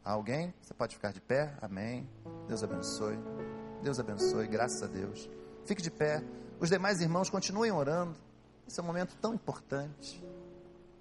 Há 0.05 0.13
alguém? 0.13 0.55
Você 0.63 0.73
pode 0.75 0.95
ficar 0.95 1.13
de 1.13 1.21
pé? 1.21 1.55
Amém. 1.61 2.09
Deus 2.47 2.63
abençoe. 2.63 3.19
Deus 3.83 4.01
abençoe, 4.01 4.47
graças 4.47 4.83
a 4.83 4.87
Deus. 4.87 5.29
Fique 5.65 5.83
de 5.83 5.91
pé. 5.91 6.23
Os 6.59 6.71
demais 6.71 7.01
irmãos 7.01 7.31
continuem 7.31 7.71
orando. 7.71 8.17
Esse 8.67 8.81
é 8.81 8.83
um 8.83 8.87
momento 8.87 9.15
tão 9.21 9.35
importante. 9.35 10.25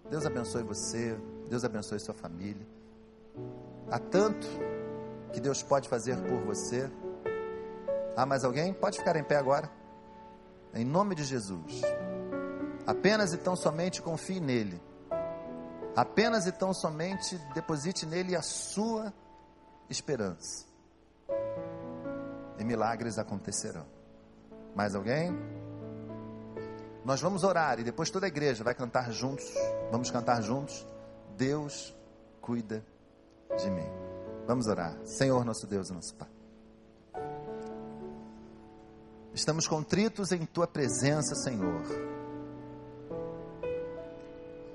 Deus 0.10 0.26
abençoe 0.26 0.64
você. 0.64 1.18
Deus 1.50 1.64
abençoe 1.64 2.00
sua 2.00 2.14
família. 2.14 2.66
Há 3.90 4.00
tanto 4.00 4.48
que 5.32 5.40
Deus 5.40 5.64
pode 5.64 5.88
fazer 5.88 6.18
por 6.18 6.42
você. 6.42 6.90
Há 8.18 8.26
mais 8.26 8.44
alguém? 8.44 8.74
Pode 8.74 8.98
ficar 8.98 9.16
em 9.16 9.24
pé 9.24 9.36
agora. 9.36 9.70
Em 10.74 10.84
nome 10.84 11.14
de 11.14 11.24
Jesus. 11.24 11.82
Apenas 12.88 13.32
e 13.32 13.38
tão 13.38 13.56
somente 13.56 14.02
confie 14.02 14.40
nele. 14.40 14.82
Apenas 15.96 16.48
e 16.48 16.52
tão 16.52 16.74
somente 16.74 17.38
deposite 17.54 18.08
nele 18.08 18.36
a 18.36 18.42
sua 18.42 19.14
esperança. 19.88 20.66
E 22.58 22.64
milagres 22.64 23.20
acontecerão. 23.20 23.86
Mais 24.76 24.96
alguém? 24.96 25.32
Nós 27.06 27.22
vamos 27.22 27.44
orar 27.44 27.80
e 27.80 27.84
depois 27.84 28.10
toda 28.10 28.26
a 28.26 28.30
igreja 28.30 28.64
vai 28.64 28.74
cantar 28.74 29.12
juntos. 29.12 29.46
Vamos 29.92 30.10
cantar 30.10 30.42
juntos. 30.42 30.88
Deus 31.38 31.96
cuida 32.42 32.84
de 33.58 33.70
mim. 33.70 33.88
Vamos 34.48 34.66
orar. 34.66 34.98
Senhor, 35.06 35.46
nosso 35.46 35.68
Deus, 35.68 35.92
nosso 35.92 36.16
Pai. 36.16 36.37
Estamos 39.38 39.68
contritos 39.68 40.32
em 40.32 40.48
tua 40.48 40.66
presença, 40.66 41.36
Senhor. 41.36 41.84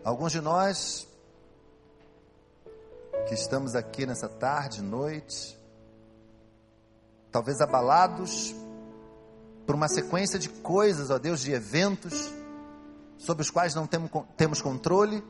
Alguns 0.04 0.30
de 0.30 0.40
nós 0.40 1.04
que 3.26 3.34
estamos 3.34 3.74
aqui 3.74 4.06
nessa 4.06 4.28
tarde, 4.28 4.80
noite, 4.80 5.58
talvez 7.32 7.60
abalados 7.60 8.54
por 9.66 9.74
uma 9.74 9.88
sequência 9.88 10.38
de 10.38 10.48
coisas, 10.48 11.10
ó 11.10 11.18
Deus, 11.18 11.40
de 11.40 11.50
eventos 11.50 12.32
sobre 13.18 13.42
os 13.42 13.50
quais 13.50 13.74
não 13.74 13.88
temos, 14.36 14.62
controle, 14.62 15.24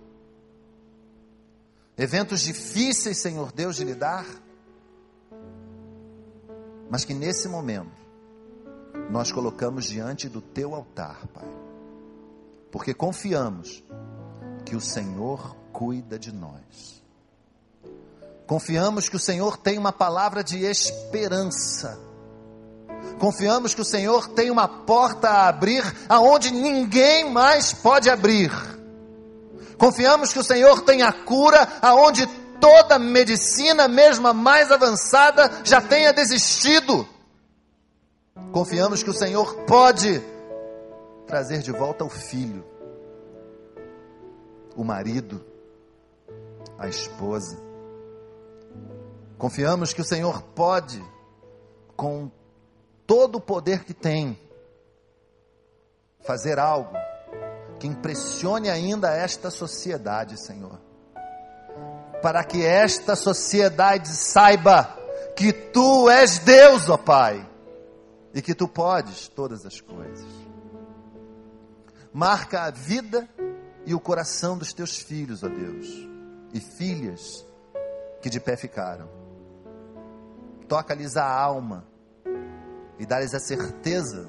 eventos 1.97 2.43
difíceis, 2.43 3.23
Senhor 3.23 3.51
Deus, 3.51 3.77
de 3.77 3.85
lidar, 3.85 4.27
mas 6.91 7.07
que 7.07 7.15
nesse 7.15 7.49
momento 7.49 8.02
nós 9.11 9.31
colocamos 9.33 9.85
diante 9.85 10.29
do 10.29 10.41
teu 10.41 10.75
altar, 10.75 11.27
Pai. 11.35 11.49
Porque 12.71 12.95
confiamos 12.95 13.83
que 14.65 14.75
o 14.75 14.81
Senhor 14.81 15.57
cuida 15.73 16.19
de 16.19 16.33
nós. 16.33 17.03
Confiamos 18.47 19.09
que 19.09 19.17
o 19.17 19.21
Senhor 19.21 19.57
tem 19.57 19.79
uma 19.79 19.93
palavra 19.93 20.43
de 20.43 20.65
esperança. 20.65 21.99
Confiamos 23.19 23.75
que 23.75 23.81
o 23.81 23.85
Senhor 23.85 24.29
tem 24.29 24.51
uma 24.51 24.67
porta 24.67 25.29
a 25.29 25.49
abrir 25.49 25.85
aonde 26.09 26.51
ninguém 26.51 27.31
mais 27.31 27.73
pode 27.73 28.11
abrir. 28.11 28.51
Confiamos 29.79 30.33
que 30.33 30.39
o 30.39 30.45
Senhor 30.45 30.83
tem 30.83 31.03
a 31.03 31.13
cura 31.13 31.69
aonde 31.81 32.27
toda 32.61 32.99
medicina, 32.99 33.89
mesmo 33.89 34.29
a 34.29 34.33
mais 34.33 34.71
avançada, 34.71 35.51
já 35.65 35.81
tenha 35.81 36.13
desistido. 36.13 37.07
Confiamos 38.51 39.03
que 39.03 39.11
o 39.11 39.15
Senhor 39.15 39.55
pode 39.65 40.23
trazer 41.27 41.61
de 41.61 41.73
volta 41.73 42.05
o 42.05 42.11
filho, 42.11 42.65
o 44.77 44.85
marido, 44.85 45.45
a 46.79 46.89
esposa. 46.89 47.59
Confiamos 49.39 49.93
que 49.93 50.01
o 50.01 50.05
Senhor 50.05 50.43
pode, 50.55 51.03
com 51.97 52.31
todo 53.07 53.37
o 53.37 53.41
poder 53.41 53.85
que 53.85 53.95
tem, 53.95 54.39
fazer 56.21 56.59
algo 56.59 56.95
que 57.79 57.87
impressione 57.87 58.69
ainda 58.69 59.15
esta 59.15 59.51
sociedade, 59.51 60.39
Senhor. 60.39 60.79
Para 62.21 62.45
que 62.45 62.65
esta 62.65 63.17
sociedade 63.17 64.09
saiba 64.09 64.97
que 65.35 65.53
tu 65.53 66.09
és 66.09 66.39
Deus, 66.39 66.89
ó 66.89 66.97
Pai 66.97 67.52
e 68.35 68.41
que 68.41 68.55
tu 68.55 68.67
podes 68.67 69.29
todas 69.29 69.67
as 69.67 69.81
coisas. 69.81 70.27
Marca 72.13 72.63
a 72.63 72.71
vida 72.71 73.29
e 73.85 73.95
o 73.95 74.01
coração 74.01 74.57
dos 74.57 74.73
teus 74.73 74.99
filhos, 74.99 75.43
ó 75.43 75.49
Deus, 75.49 75.87
e 76.53 76.61
filhas 76.61 77.45
que 78.21 78.31
de 78.31 78.39
pé 78.39 78.57
ficaram. 78.57 79.09
Toca-lhes 80.69 81.17
a 81.17 81.29
alma 81.29 81.87
e 82.99 83.05
dá-lhes 83.05 83.35
a 83.35 83.41
certeza 83.41 84.29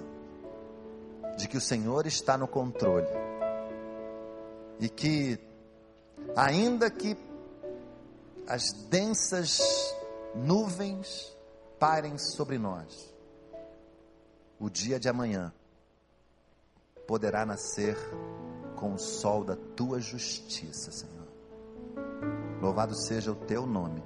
de 1.38 1.48
que 1.48 1.58
o 1.58 1.62
Senhor 1.62 2.06
está 2.06 2.38
no 2.38 2.48
controle 2.48 3.08
e 4.80 4.90
que, 4.90 5.40
ainda 6.36 6.90
que 6.90 7.18
as 8.48 8.72
densas 8.90 9.60
nuvens 10.36 11.36
parem 11.80 12.18
sobre 12.18 12.58
nós, 12.58 13.13
o 14.64 14.70
dia 14.70 14.98
de 14.98 15.10
amanhã 15.10 15.54
poderá 17.06 17.46
nascer 17.46 17.98
com 18.78 18.94
o 18.94 18.98
sol 18.98 19.44
da 19.44 19.58
tua 19.58 20.00
justiça, 20.00 20.90
Senhor. 20.90 21.28
Louvado 22.62 22.96
seja 22.96 23.34
o 23.34 23.36
teu 23.36 23.66
nome. 23.66 24.02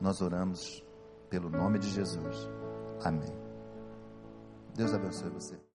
Nós 0.00 0.22
oramos 0.22 0.80
pelo 1.28 1.50
nome 1.50 1.80
de 1.80 1.90
Jesus. 1.90 2.48
Amém. 3.02 3.36
Deus 4.76 4.94
abençoe 4.94 5.28
você. 5.30 5.58